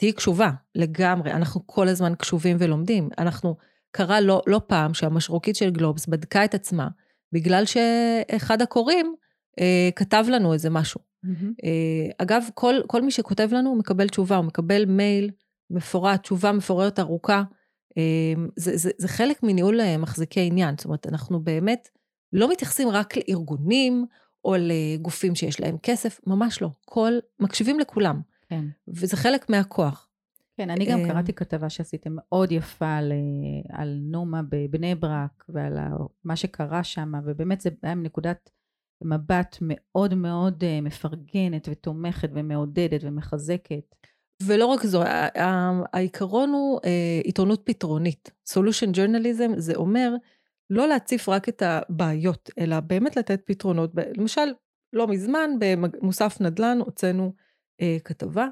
תהיי 0.00 0.12
קשובה, 0.12 0.50
לגמרי. 0.74 1.32
אנחנו 1.32 1.66
כל 1.66 1.88
הזמן 1.88 2.12
קשובים 2.18 2.56
ולומדים. 2.60 3.08
אנחנו, 3.18 3.56
קרה 3.90 4.20
לא, 4.20 4.42
לא 4.46 4.60
פעם 4.66 4.94
שהמשרוקית 4.94 5.56
של 5.56 5.70
גלובס 5.70 6.06
בדקה 6.06 6.44
את 6.44 6.54
עצמה, 6.54 6.88
בגלל 7.32 7.64
שאחד 7.64 8.62
הקוראים 8.62 9.14
אה, 9.60 9.88
כתב 9.96 10.24
לנו 10.28 10.52
איזה 10.52 10.70
משהו. 10.70 11.00
Mm-hmm. 11.00 11.46
אה, 11.64 12.10
אגב, 12.18 12.44
כל, 12.54 12.74
כל 12.86 13.02
מי 13.02 13.10
שכותב 13.10 13.48
לנו 13.52 13.74
מקבל 13.76 14.08
תשובה, 14.08 14.36
הוא 14.36 14.44
מקבל 14.44 14.84
מייל 14.84 15.30
מפורט, 15.70 16.22
תשובה 16.22 16.52
מפוררת 16.52 16.98
ארוכה. 16.98 17.42
אה, 17.98 18.42
זה, 18.56 18.76
זה, 18.76 18.90
זה 18.98 19.08
חלק 19.08 19.42
מניהול 19.42 19.80
אה, 19.80 19.96
מחזיקי 19.96 20.40
עניין. 20.40 20.74
זאת 20.76 20.84
אומרת, 20.84 21.06
אנחנו 21.06 21.40
באמת 21.40 21.88
לא 22.32 22.50
מתייחסים 22.50 22.88
רק 22.88 23.14
לארגונים 23.16 24.06
או 24.44 24.54
לגופים 24.58 25.34
שיש 25.34 25.60
להם 25.60 25.76
כסף, 25.82 26.20
ממש 26.26 26.62
לא. 26.62 26.68
כל, 26.84 27.12
מקשיבים 27.40 27.80
לכולם. 27.80 28.29
כן. 28.50 28.64
וזה 28.88 29.16
חלק 29.16 29.50
מהכוח. 29.50 30.08
כן, 30.56 30.70
אני 30.70 30.86
גם 30.86 30.98
אה, 30.98 31.08
קראתי 31.08 31.32
כתבה 31.32 31.70
שעשיתם 31.70 32.10
מאוד 32.16 32.52
יפה 32.52 32.96
על, 32.96 33.12
אה, 33.12 33.78
על 33.82 33.98
נומה 34.02 34.40
בבני 34.48 34.94
ברק 34.94 35.44
ועל 35.48 35.78
מה 36.24 36.36
שקרה 36.36 36.84
שם, 36.84 37.12
ובאמת 37.24 37.60
זה 37.60 37.70
היה 37.82 37.94
מנקודת 37.94 38.50
מבט 39.04 39.56
מאוד 39.60 40.14
מאוד 40.14 40.64
אה, 40.64 40.80
מפרגנת 40.80 41.68
ותומכת 41.70 42.28
ומעודדת 42.34 43.00
ומחזקת. 43.04 43.94
ולא 44.42 44.66
רק 44.66 44.86
זו, 44.86 45.02
העיקרון 45.92 46.50
הוא 46.50 46.80
עיתונות 47.24 47.62
פתרונית. 47.64 48.30
solution 48.48 48.96
journalism 48.96 49.52
זה 49.56 49.72
אומר 49.74 50.14
לא 50.70 50.88
להציף 50.88 51.28
רק 51.28 51.48
את 51.48 51.62
הבעיות, 51.62 52.50
אלא 52.58 52.80
באמת 52.80 53.16
לתת 53.16 53.40
פתרונות. 53.44 53.90
למשל, 54.16 54.52
לא 54.92 55.06
מזמן 55.06 55.50
במוסף 55.58 56.40
נדל"ן 56.40 56.78
הוצאנו 56.84 57.32
כתבה 58.04 58.46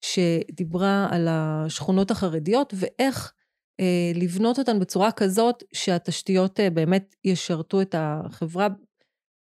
שדיברה 0.00 1.08
על 1.10 1.28
השכונות 1.30 2.10
החרדיות 2.10 2.74
ואיך 2.76 3.32
אה, 3.80 4.12
לבנות 4.14 4.58
אותן 4.58 4.78
בצורה 4.78 5.12
כזאת 5.12 5.62
שהתשתיות 5.72 6.60
אה, 6.60 6.70
באמת 6.70 7.14
ישרתו 7.24 7.82
את 7.82 7.94
החברה. 7.98 8.68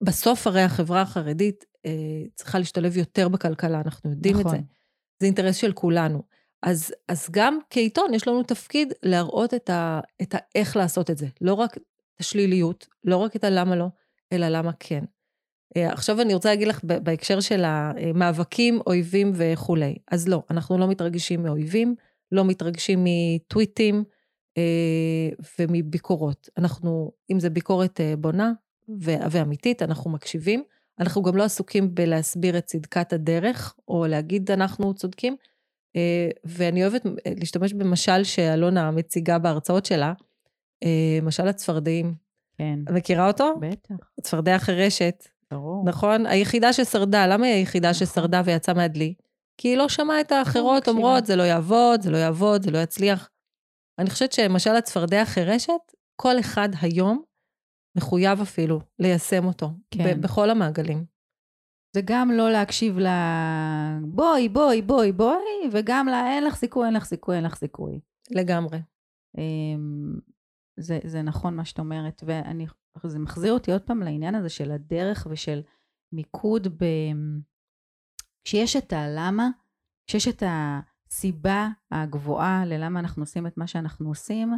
בסוף 0.04 0.48
הרי 0.48 0.62
החברה 0.62 1.02
החרדית 1.02 1.66
אה, 1.86 1.92
צריכה 2.36 2.60
להשתלב 2.60 2.98
יותר 2.98 3.30
בכלכלה, 3.30 3.82
אנחנו 3.86 4.10
יודעים 4.10 4.40
נכון. 4.40 4.46
את 4.46 4.52
זה. 4.52 4.64
זה 5.20 5.26
אינטרס 5.26 5.56
של 5.56 5.72
כולנו. 5.72 6.24
אז, 6.64 6.94
אז 7.08 7.28
גם 7.32 7.60
כעיתון 7.70 8.14
יש 8.14 8.28
לנו 8.28 8.44
תפקיד 8.44 8.94
להראות 9.04 9.54
את, 9.54 9.70
ה, 9.70 10.00
את 10.22 10.36
האיך 10.38 10.76
לעשות 10.76 11.10
את 11.10 11.18
זה. 11.18 11.28
לא 11.42 11.54
רק 11.54 11.78
השליליות, 12.20 12.88
לא 13.04 13.18
רק 13.18 13.36
את 13.36 13.44
הלמה 13.44 13.76
לא, 13.76 13.88
אלא 14.32 14.48
למה 14.48 14.72
כן. 14.80 15.04
אה, 15.78 15.92
עכשיו 15.92 16.22
אני 16.22 16.34
רוצה 16.34 16.50
להגיד 16.50 16.68
לך 16.68 16.84
בהקשר 16.84 17.40
של 17.40 17.64
המאבקים, 17.66 18.80
אויבים 18.88 19.32
וכולי. 19.36 19.96
אז 20.12 20.28
לא, 20.28 20.44
אנחנו 20.52 20.78
לא 20.78 20.88
מתרגשים 20.88 21.44
מאויבים, 21.44 21.96
לא 22.32 22.46
מתרגשים 22.46 23.04
מטוויטים 23.04 24.04
אה, 24.58 25.30
ומביקורות. 25.60 26.50
אנחנו, 26.58 27.12
אם 27.32 27.40
זה 27.40 27.50
ביקורת 27.50 28.02
אה, 28.02 28.14
בונה 28.18 28.52
ואמיתית, 29.32 29.82
אנחנו 29.82 30.12
מקשיבים, 30.12 30.64
אנחנו 31.00 31.22
גם 31.22 31.38
לא 31.38 31.44
עסוקים 31.44 31.96
בלהסביר 31.96 32.58
את 32.58 32.66
צדקת 32.66 33.14
הדרך, 33.14 33.76
או 33.88 34.06
להגיד 34.08 34.52
אנחנו 34.52 34.94
צודקים. 34.94 35.36
ואני 36.46 36.84
אוהבת 36.84 37.06
להשתמש 37.40 37.74
במשל 37.74 38.24
שאלונה 38.24 38.92
מציגה 38.92 39.40
בהרצאות 39.40 39.86
שלה, 39.86 40.14
משל 41.24 41.48
הצפרדעים. 41.48 42.14
כן. 42.58 42.80
מכירה 42.92 43.28
אותו? 43.28 43.54
בטח. 43.60 43.96
צפרדע 44.22 44.58
חירשת. 44.58 45.28
ברור. 45.52 45.86
נכון? 45.86 46.26
היחידה 46.26 46.74
ששרדה, 46.74 47.28
למה 47.28 47.46
היא 47.46 47.56
היחידה 47.56 47.90
נכון. 47.90 48.06
ששרדה 48.06 48.42
ויצאה 48.46 48.76
מהדלי? 48.76 49.14
כי 49.58 49.68
היא 49.68 49.78
לא 49.78 49.90
שמעה 49.90 50.22
את 50.22 50.32
האחרות 50.32 50.78
מקשיבה. 50.78 50.98
אומרות, 50.98 51.26
זה 51.26 51.36
לא 51.36 51.44
יעבוד, 51.44 52.02
זה 52.02 52.12
לא 52.12 52.18
יעבוד, 52.18 52.64
זה 52.64 52.72
לא 52.72 52.78
יצליח. 52.78 53.30
אני 54.00 54.10
חושבת 54.10 54.32
שמשל 54.32 54.76
הצפרדע 54.76 55.22
החירשת, 55.22 55.82
כל 56.16 56.40
אחד 56.40 56.70
היום 56.82 57.24
מחויב 57.98 58.42
אפילו 58.42 58.80
ליישם 59.00 59.46
אותו. 59.46 59.70
כן. 59.92 60.22
בכל 60.22 60.50
המעגלים. 60.50 61.06
זה 61.96 62.02
גם 62.06 62.32
לא 62.32 62.52
להקשיב 62.52 63.00
ל... 63.00 63.08
בואי, 64.02 64.50
בואי, 64.50 64.82
בואי, 64.82 65.12
בואי, 65.12 65.70
וגם 65.72 66.08
ל... 66.08 66.14
אין 66.14 66.44
לך 66.44 66.56
סיכוי, 66.56 66.86
אין 66.86 66.94
לך 66.94 67.06
סיכוי, 67.06 67.36
אין 67.36 67.44
לך 67.44 67.56
סיכוי. 67.56 68.00
לגמרי. 68.32 68.80
אמ, 69.38 70.20
זה, 70.80 71.00
זה 71.04 71.22
נכון 71.22 71.56
מה 71.56 71.66
שאת 71.66 71.80
אומרת, 71.80 72.24
ואני, 72.26 72.68
זה 73.04 73.20
מחזיר 73.20 73.54
אותי 73.54 73.72
עוד 73.72 73.82
פעם 73.82 74.04
לעניין 74.04 74.36
הזה 74.36 74.50
של 74.50 74.72
הדרך 74.72 75.28
ושל 75.30 75.62
מיקוד 76.12 76.68
ב... 76.68 76.86
כשיש 78.44 78.76
את 78.76 78.94
הלמה, 78.94 79.50
כשיש 80.08 80.28
את 80.28 80.44
הסיבה 80.46 81.68
הגבוהה 81.92 82.66
ללמה 82.66 83.00
אנחנו 83.00 83.24
עושים 83.24 83.48
את 83.48 83.58
מה 83.58 83.68
שאנחנו 83.68 84.10
עושים, 84.10 84.54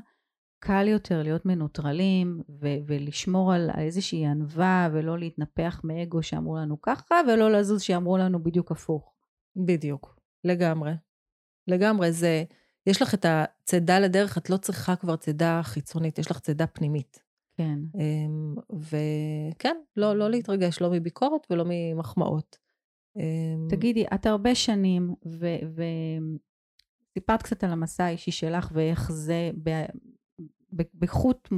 קל 0.59 0.87
יותר 0.87 1.23
להיות 1.23 1.45
מנוטרלים 1.45 2.41
ו- 2.49 2.77
ולשמור 2.87 3.53
על 3.53 3.69
איזושהי 3.77 4.25
ענווה 4.25 4.89
ולא 4.93 5.19
להתנפח 5.19 5.81
מאגו 5.83 6.23
שאמרו 6.23 6.57
לנו 6.57 6.81
ככה 6.81 7.15
ולא 7.27 7.51
לזוז 7.51 7.81
שאמרו 7.81 8.17
לנו 8.17 8.43
בדיוק 8.43 8.71
הפוך. 8.71 9.13
בדיוק. 9.55 10.19
לגמרי. 10.43 10.91
לגמרי. 11.67 12.11
זה, 12.11 12.43
יש 12.87 13.01
לך 13.01 13.13
את 13.13 13.25
הצידה 13.29 13.99
לדרך, 13.99 14.37
את 14.37 14.49
לא 14.49 14.57
צריכה 14.57 14.95
כבר 14.95 15.15
צידה 15.15 15.61
חיצונית, 15.63 16.19
יש 16.19 16.31
לך 16.31 16.39
צידה 16.39 16.67
פנימית. 16.67 17.30
כן. 17.57 17.79
אמ, 17.99 18.55
וכן, 18.71 19.77
לא, 19.97 20.15
לא 20.17 20.29
להתרגש, 20.29 20.81
לא 20.81 20.91
מביקורת 20.91 21.47
ולא 21.49 21.63
ממחמאות. 21.67 22.57
אמ, 23.17 23.67
תגידי, 23.69 24.05
את 24.13 24.25
הרבה 24.25 24.55
שנים, 24.55 25.15
וסיפרת 27.15 27.41
קצת 27.41 27.63
על 27.63 27.71
המסע 27.71 28.03
האישי 28.03 28.31
שלך 28.31 28.71
ואיך 28.73 29.11
זה 29.11 29.51
ב- 29.63 29.85
ב- 30.75 30.99
בחוט 30.99 31.49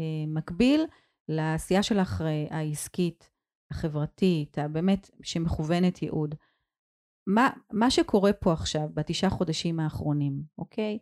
אה, 0.00 0.24
מקביל 0.26 0.84
לעשייה 1.28 1.82
שלך 1.82 2.22
אה, 2.22 2.56
העסקית, 2.58 3.30
החברתית, 3.70 4.58
הבאמת 4.58 5.10
שמכוונת 5.22 6.02
ייעוד. 6.02 6.34
מה, 7.26 7.50
מה 7.72 7.90
שקורה 7.90 8.32
פה 8.32 8.52
עכשיו, 8.52 8.88
בתשעה 8.94 9.30
חודשים 9.30 9.80
האחרונים, 9.80 10.42
אוקיי? 10.58 10.98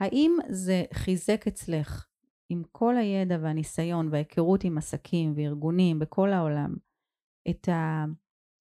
האם 0.00 0.36
זה 0.48 0.84
חיזק 0.94 1.46
אצלך, 1.46 2.06
עם 2.48 2.62
כל 2.72 2.96
הידע 2.96 3.36
והניסיון 3.42 4.08
וההיכרות 4.08 4.64
עם 4.64 4.78
עסקים 4.78 5.32
וארגונים 5.36 5.98
בכל 5.98 6.32
העולם, 6.32 6.76
את 7.50 7.68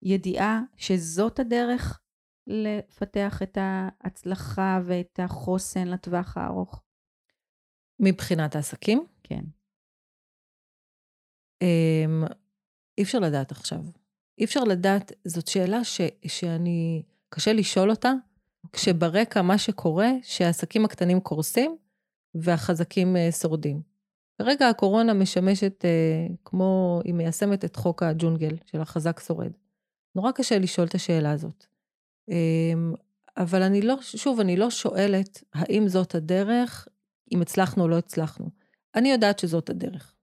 הידיעה 0.01 0.61
שזאת 0.77 1.39
הדרך 1.39 1.99
לפתח 2.47 3.41
את 3.43 3.57
ההצלחה 3.61 4.79
ואת 4.85 5.19
החוסן 5.23 5.87
לטווח 5.87 6.37
הארוך? 6.37 6.83
מבחינת 7.99 8.55
העסקים, 8.55 9.05
כן. 9.23 9.43
אמ, 11.61 12.23
אי 12.97 13.03
אפשר 13.03 13.19
לדעת 13.19 13.51
עכשיו. 13.51 13.79
אי 14.39 14.45
אפשר 14.45 14.63
לדעת, 14.63 15.11
זאת 15.27 15.47
שאלה 15.47 15.83
ש, 15.83 16.01
שאני, 16.27 17.03
קשה 17.29 17.53
לשאול 17.53 17.89
אותה, 17.89 18.11
כשברקע 18.73 19.41
מה 19.41 19.57
שקורה, 19.57 20.07
שהעסקים 20.23 20.85
הקטנים 20.85 21.19
קורסים 21.19 21.77
והחזקים 22.35 23.15
אה, 23.15 23.31
שורדים. 23.31 23.81
כרגע 24.41 24.69
הקורונה 24.69 25.13
משמשת 25.13 25.85
אה, 25.85 26.27
כמו, 26.45 27.01
היא 27.03 27.13
מיישמת 27.13 27.65
את 27.65 27.75
חוק 27.75 28.03
הג'ונגל 28.03 28.57
של 28.65 28.81
החזק 28.81 29.19
שורד. 29.19 29.51
נורא 30.15 30.31
קשה 30.31 30.59
לשאול 30.59 30.87
את 30.87 30.95
השאלה 30.95 31.31
הזאת. 31.31 31.65
אמ, 32.29 32.93
אבל 33.37 33.61
אני 33.63 33.81
לא, 33.81 33.95
שוב, 34.01 34.39
אני 34.39 34.55
לא 34.55 34.69
שואלת 34.69 35.43
האם 35.53 35.87
זאת 35.87 36.15
הדרך, 36.15 36.87
אם 37.31 37.41
הצלחנו 37.41 37.83
או 37.83 37.87
לא 37.87 37.97
הצלחנו. 37.97 38.49
אני 38.95 39.11
יודעת 39.11 39.39
שזאת 39.39 39.69
הדרך. 39.69 40.15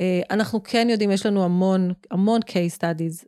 אה, 0.00 0.20
אנחנו 0.30 0.62
כן 0.62 0.86
יודעים, 0.90 1.10
יש 1.10 1.26
לנו 1.26 1.44
המון, 1.44 1.92
המון 2.10 2.40
case 2.40 2.78
studies 2.78 3.26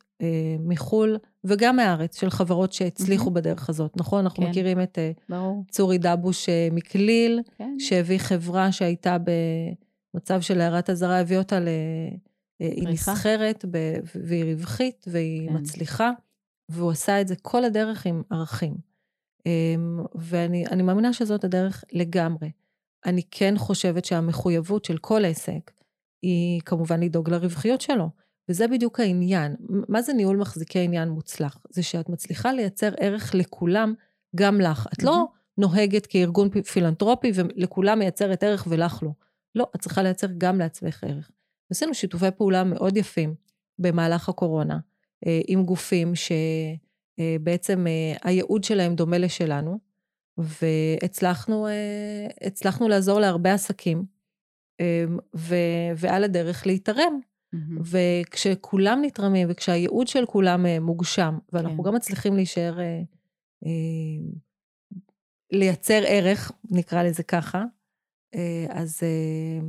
מחו"ל 0.61 1.19
וגם 1.47 1.77
מהארץ, 1.77 2.21
של 2.21 2.31
חברות 2.31 2.73
שהצליחו 2.73 3.25
מהמם. 3.25 3.35
בדרך 3.35 3.69
הזאת, 3.69 3.97
נכון? 3.97 4.25
אנחנו 4.25 4.43
כן. 4.43 4.51
מכירים 4.51 4.81
את 4.81 4.99
אה, 4.99 5.11
ברור. 5.29 5.65
צורי 5.71 5.99
דבוש 5.99 6.49
אה, 6.49 6.69
מכליל, 6.73 7.41
כן. 7.59 7.75
שהביא 7.79 8.19
חברה 8.19 8.73
שהייתה 8.73 9.17
במצב 10.15 10.41
של 10.41 10.61
הערת 10.61 10.91
אזהרה, 10.91 11.21
הביא 11.21 11.39
אותה 11.39 11.61
ל... 11.61 11.69
אה, 12.61 12.67
היא. 12.67 12.89
נסחרת 12.89 13.65
ב- 13.71 13.99
והיא 14.15 14.45
רווחית 14.45 15.05
והיא 15.09 15.49
כן. 15.49 15.55
מצליחה, 15.55 16.11
והוא 16.69 16.91
עשה 16.91 17.21
את 17.21 17.29
זה 17.29 17.37
כל 17.37 17.65
הדרך 17.65 18.07
עם 18.07 18.23
ערכים. 18.31 18.75
אמ, 19.47 20.01
ואני 20.15 20.67
אני 20.67 20.83
מאמינה 20.83 21.13
שזאת 21.13 21.45
הדרך 21.45 21.85
לגמרי. 21.93 22.51
אני 23.07 23.23
כן 23.31 23.55
חושבת 23.59 24.05
שהמחויבות 24.05 24.85
של 24.85 24.99
כל 24.99 25.25
עסק 25.25 25.73
היא 26.23 26.61
כמובן 26.61 27.01
לדאוג 27.01 27.31
לרווחיות 27.31 27.81
שלו. 27.81 28.11
וזה 28.49 28.69
בדיוק 28.69 29.01
העניין. 29.01 29.57
מה 29.89 30.03
זה 30.03 30.13
ניהול 30.13 30.37
מחזיקי 30.37 30.79
עניין 30.79 31.09
מוצלח? 31.09 31.59
זה 31.71 31.83
שאת 31.83 32.09
מצליחה 32.09 32.53
לייצר 32.53 32.93
ערך 33.01 33.35
לכולם, 33.35 33.95
גם 34.37 34.61
לך. 34.61 34.87
את 34.93 35.03
לא 35.03 35.27
נוהגת 35.59 36.07
כארגון 36.07 36.63
פילנטרופי 36.63 37.33
ולכולם 37.35 37.99
מייצרת 37.99 38.43
ערך 38.43 38.67
ולך 38.71 39.03
לא. 39.03 39.11
לא, 39.55 39.67
את 39.77 39.81
צריכה 39.81 40.03
לייצר 40.03 40.27
גם 40.39 40.59
לעצמך 40.59 41.05
ערך. 41.05 41.31
עשינו 41.71 41.95
שיתופי 41.95 42.31
פעולה 42.37 42.65
מאוד 42.65 42.97
יפים 42.97 43.35
במהלך 43.79 44.29
הקורונה, 44.29 44.79
אה, 45.27 45.41
עם 45.47 45.65
גופים 45.65 46.13
שבעצם 46.15 47.87
אה, 47.87 48.17
הייעוד 48.25 48.65
שלהם 48.65 48.95
דומה 48.95 49.19
לשלנו, 49.19 49.79
והצלחנו 50.39 51.67
אה, 51.67 52.27
הצלחנו 52.43 52.89
לעזור 52.89 53.21
להרבה 53.21 53.55
עסקים, 53.55 54.05
אה, 54.81 55.05
ועל 55.97 56.25
הדרך 56.25 56.67
להתערם. 56.67 57.21
מהמם. 57.57 57.83
וכשכולם 57.85 58.99
נתרמים 59.03 59.49
וכשהייעוד 59.51 60.09
של 60.09 60.27
כולם 60.27 60.67
אה, 60.67 60.81
מוגשם, 60.81 61.39
ואנחנו 61.53 61.83
כן. 61.83 61.89
גם 61.89 61.95
מצליחים 61.95 62.37
להישאר, 62.37 62.81
אה, 62.81 63.01
אה, 63.67 63.71
לייצר 65.53 66.03
ערך, 66.07 66.53
נקרא 66.71 67.03
לזה 67.03 67.23
ככה, 67.23 67.65
אה, 68.35 68.67
אז, 68.71 69.01
אה, 69.03 69.69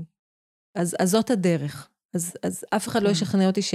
אז, 0.75 0.95
אז 0.99 1.09
זאת 1.09 1.29
הדרך. 1.29 1.89
אז, 2.13 2.33
אז 2.43 2.65
אף 2.75 2.87
אחד 2.87 3.01
לא 3.01 3.07
כן. 3.07 3.11
ישכנע 3.11 3.47
אותי 3.47 3.61
ש, 3.61 3.73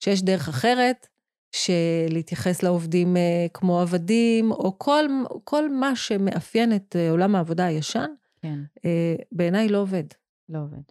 שיש 0.00 0.22
דרך 0.22 0.48
אחרת, 0.48 1.06
שלהתייחס 1.52 2.62
לעובדים 2.62 3.16
אה, 3.16 3.46
כמו 3.54 3.80
עבדים, 3.80 4.50
או 4.50 4.78
כל, 4.78 5.04
כל 5.44 5.70
מה 5.70 5.96
שמאפיין 5.96 6.76
את 6.76 6.96
אה, 6.96 7.10
עולם 7.10 7.34
העבודה 7.34 7.64
הישן, 7.64 8.10
כן. 8.42 8.58
אה, 8.84 9.14
בעיניי 9.32 9.68
לא 9.68 9.78
עובד. 9.78 10.04
לא 10.48 10.58
עובד. 10.58 10.82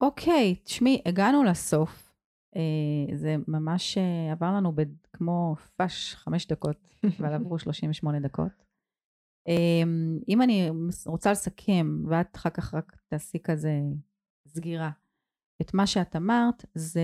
אוקיי, 0.00 0.56
תשמעי, 0.64 1.02
הגענו 1.06 1.44
לסוף. 1.44 2.12
אה, 2.56 3.16
זה 3.16 3.36
ממש 3.48 3.98
אה, 3.98 4.32
עבר 4.32 4.52
לנו 4.56 4.72
ב- 4.72 4.82
כמו 5.12 5.56
פאש 5.76 6.14
חמש 6.14 6.46
דקות, 6.46 6.94
אבל 7.20 7.32
עברו 7.34 7.58
38 7.58 8.20
דקות. 8.20 8.52
אה, 9.48 9.82
אם 10.28 10.42
אני 10.42 10.70
רוצה 11.06 11.32
לסכם, 11.32 12.04
ואת 12.08 12.36
אחר 12.36 12.50
כך 12.50 12.74
רק 12.74 12.96
תעשי 13.08 13.38
כזה 13.44 13.72
סגירה, 14.48 14.90
את 15.62 15.74
מה 15.74 15.86
שאת 15.86 16.16
אמרת, 16.16 16.64
זה 16.74 17.00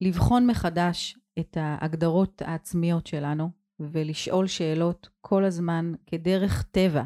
לבחון 0.00 0.46
מחדש 0.46 1.18
את 1.38 1.56
ההגדרות 1.60 2.42
העצמיות 2.42 3.06
שלנו, 3.06 3.50
ולשאול 3.80 4.46
שאלות 4.46 5.08
כל 5.20 5.44
הזמן 5.44 5.92
כדרך 6.06 6.62
טבע, 6.62 7.04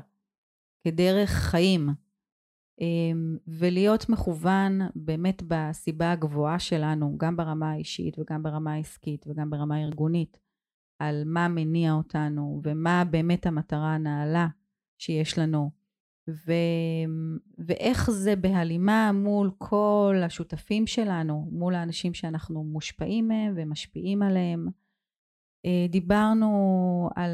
כדרך 0.85 1.31
חיים. 1.31 2.04
אמ, 2.81 3.37
ולהיות 3.47 4.09
מכוון 4.09 4.81
באמת 4.95 5.43
בסיבה 5.49 6.13
הגבוהה 6.13 6.59
שלנו, 6.59 7.15
גם 7.19 7.37
ברמה 7.37 7.71
האישית 7.71 8.19
וגם 8.19 8.43
ברמה 8.43 8.73
העסקית 8.73 9.27
וגם 9.29 9.51
ברמה 9.51 9.77
הארגונית, 9.77 10.39
על 10.99 11.23
מה 11.27 11.49
מניע 11.49 11.93
אותנו 11.93 12.61
ומה 12.65 13.05
באמת 13.11 13.47
המטרה 13.47 13.95
הנעלה 13.95 14.49
שיש 14.99 15.39
לנו, 15.39 15.71
ו... 16.29 16.53
ואיך 17.59 18.11
זה 18.11 18.37
בהלימה 18.37 19.13
מול 19.13 19.51
כל 19.59 20.17
השותפים 20.25 20.87
שלנו, 20.87 21.49
מול 21.51 21.75
האנשים 21.75 22.15
שאנחנו 22.15 22.65
מושפעים 22.65 23.29
מהם 23.29 23.55
ומשפיעים 23.57 24.23
עליהם. 24.23 24.69
אה, 25.67 25.87
דיברנו 25.89 27.11
על, 27.17 27.31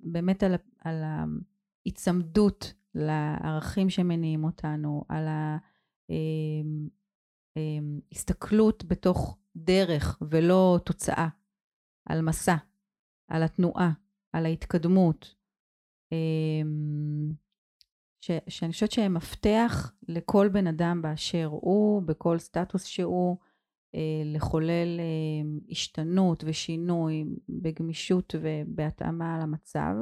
באמת 0.00 0.42
על, 0.42 0.54
על 0.78 1.02
ההיצמדות 1.04 2.74
לערכים 2.98 3.90
שמניעים 3.90 4.44
אותנו, 4.44 5.04
על 5.08 5.24
אמ, 6.10 8.00
הסתכלות 8.12 8.84
בתוך 8.84 9.38
דרך 9.56 10.18
ולא 10.30 10.78
תוצאה, 10.84 11.28
על 12.08 12.20
מסע, 12.22 12.56
על 13.28 13.42
התנועה, 13.42 13.92
על 14.32 14.46
ההתקדמות, 14.46 15.34
אמ, 16.12 17.32
ש, 18.20 18.30
שאני 18.48 18.72
חושבת 18.72 18.92
שהם 18.92 19.14
מפתח 19.14 19.92
לכל 20.08 20.48
בן 20.52 20.66
אדם 20.66 21.02
באשר 21.02 21.48
הוא, 21.50 22.02
בכל 22.02 22.38
סטטוס 22.38 22.84
שהוא, 22.84 23.36
אה, 23.94 24.22
לחולל 24.24 25.00
אה, 25.00 25.60
השתנות 25.70 26.44
ושינוי 26.46 27.24
בגמישות 27.48 28.34
ובהתאמה 28.40 29.38
למצב. 29.42 29.94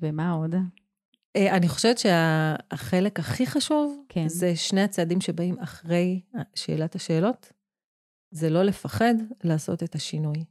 ומה 0.00 0.30
עוד? 0.30 0.54
אה, 1.36 1.56
אני 1.56 1.68
חושבת 1.68 1.98
שהחלק 1.98 3.18
הכי 3.18 3.46
חשוב, 3.46 4.04
כן. 4.08 4.28
זה 4.28 4.56
שני 4.56 4.80
הצעדים 4.82 5.20
שבאים 5.20 5.58
אחרי 5.58 6.20
שאלת 6.54 6.94
השאלות. 6.94 7.52
זה 8.30 8.50
לא 8.50 8.62
לפחד 8.62 9.14
לעשות 9.44 9.82
את 9.82 9.94
השינוי. 9.94 10.44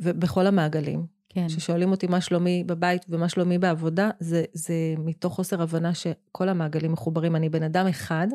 ובכל 0.00 0.46
המעגלים. 0.46 1.06
כן. 1.28 1.48
ששואלים 1.48 1.90
אותי 1.90 2.06
מה 2.06 2.20
שלומי 2.20 2.64
בבית 2.64 3.06
ומה 3.08 3.28
שלומי 3.28 3.58
בעבודה, 3.58 4.10
זה, 4.20 4.44
זה 4.52 4.74
מתוך 4.98 5.34
חוסר 5.34 5.62
הבנה 5.62 5.94
שכל 5.94 6.48
המעגלים 6.48 6.92
מחוברים. 6.92 7.36
אני 7.36 7.48
בן 7.48 7.62
אדם 7.62 7.86
אחד, 7.86 8.26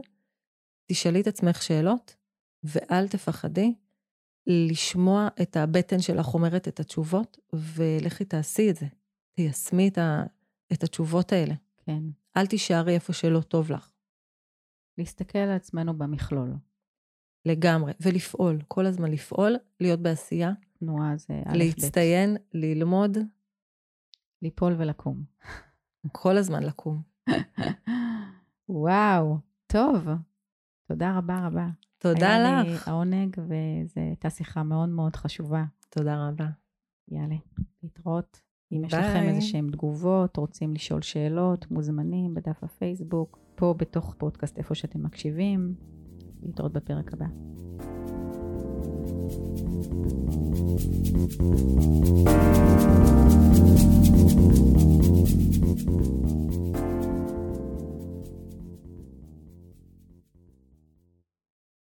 תשאלי 0.91 1.21
את 1.21 1.27
עצמך 1.27 1.61
שאלות, 1.61 2.15
ואל 2.63 3.07
תפחדי 3.07 3.73
לשמוע 4.47 5.27
את 5.41 5.57
הבטן 5.57 5.99
שלך 5.99 6.33
אומרת 6.33 6.67
את 6.67 6.79
התשובות, 6.79 7.37
ולכי 7.53 8.25
תעשי 8.25 8.69
את 8.69 8.75
זה. 8.75 8.85
תיישמי 9.37 9.87
את, 9.87 9.97
ה, 9.97 10.23
את 10.73 10.83
התשובות 10.83 11.31
האלה. 11.31 11.53
כן. 11.77 12.03
אל 12.37 12.45
תישארי 12.45 12.95
איפה 12.95 13.13
שלא 13.13 13.41
טוב 13.41 13.71
לך. 13.71 13.91
להסתכל 14.97 15.37
על 15.37 15.51
עצמנו 15.51 15.97
במכלול. 15.97 16.53
לגמרי, 17.45 17.93
ולפעול, 17.99 18.61
כל 18.67 18.85
הזמן 18.85 19.11
לפעול, 19.11 19.55
להיות 19.79 19.99
בעשייה. 19.99 20.51
תנועה 20.79 21.17
זה 21.17 21.33
א', 21.45 21.53
ב'. 21.53 21.57
להצטיין, 21.57 22.37
ללמוד. 22.53 23.17
ליפול 24.41 24.75
ולקום. 24.77 25.23
כל 26.11 26.37
הזמן 26.37 26.63
לקום. 26.63 27.01
וואו, 28.69 29.37
טוב. 29.67 30.07
תודה 30.87 31.17
רבה 31.17 31.47
רבה. 31.47 31.67
תודה 31.97 32.35
היה 32.35 32.63
לך. 32.63 32.87
לי 32.87 32.93
העונג, 32.93 33.35
וזו 33.39 34.01
הייתה 34.01 34.29
שיחה 34.29 34.63
מאוד 34.63 34.89
מאוד 34.89 35.15
חשובה. 35.15 35.63
תודה 35.89 36.27
רבה. 36.27 36.47
יאללה, 37.07 37.35
להתראות. 37.83 38.46
אם 38.71 38.83
יש 38.85 38.93
ביי. 38.93 39.09
לכם 39.09 39.23
איזה 39.23 39.41
שהן 39.41 39.69
תגובות, 39.71 40.37
רוצים 40.37 40.73
לשאול 40.73 41.01
שאלות, 41.01 41.71
מוזמנים 41.71 42.33
בדף 42.33 42.63
הפייסבוק, 42.63 43.39
פה 43.55 43.75
בתוך 43.77 44.15
פודקאסט 44.17 44.57
איפה 44.57 44.75
שאתם 44.75 45.03
מקשיבים. 45.03 45.73
להתראות 46.43 46.73
בפרק 46.73 47.13
הבא. 47.13 47.25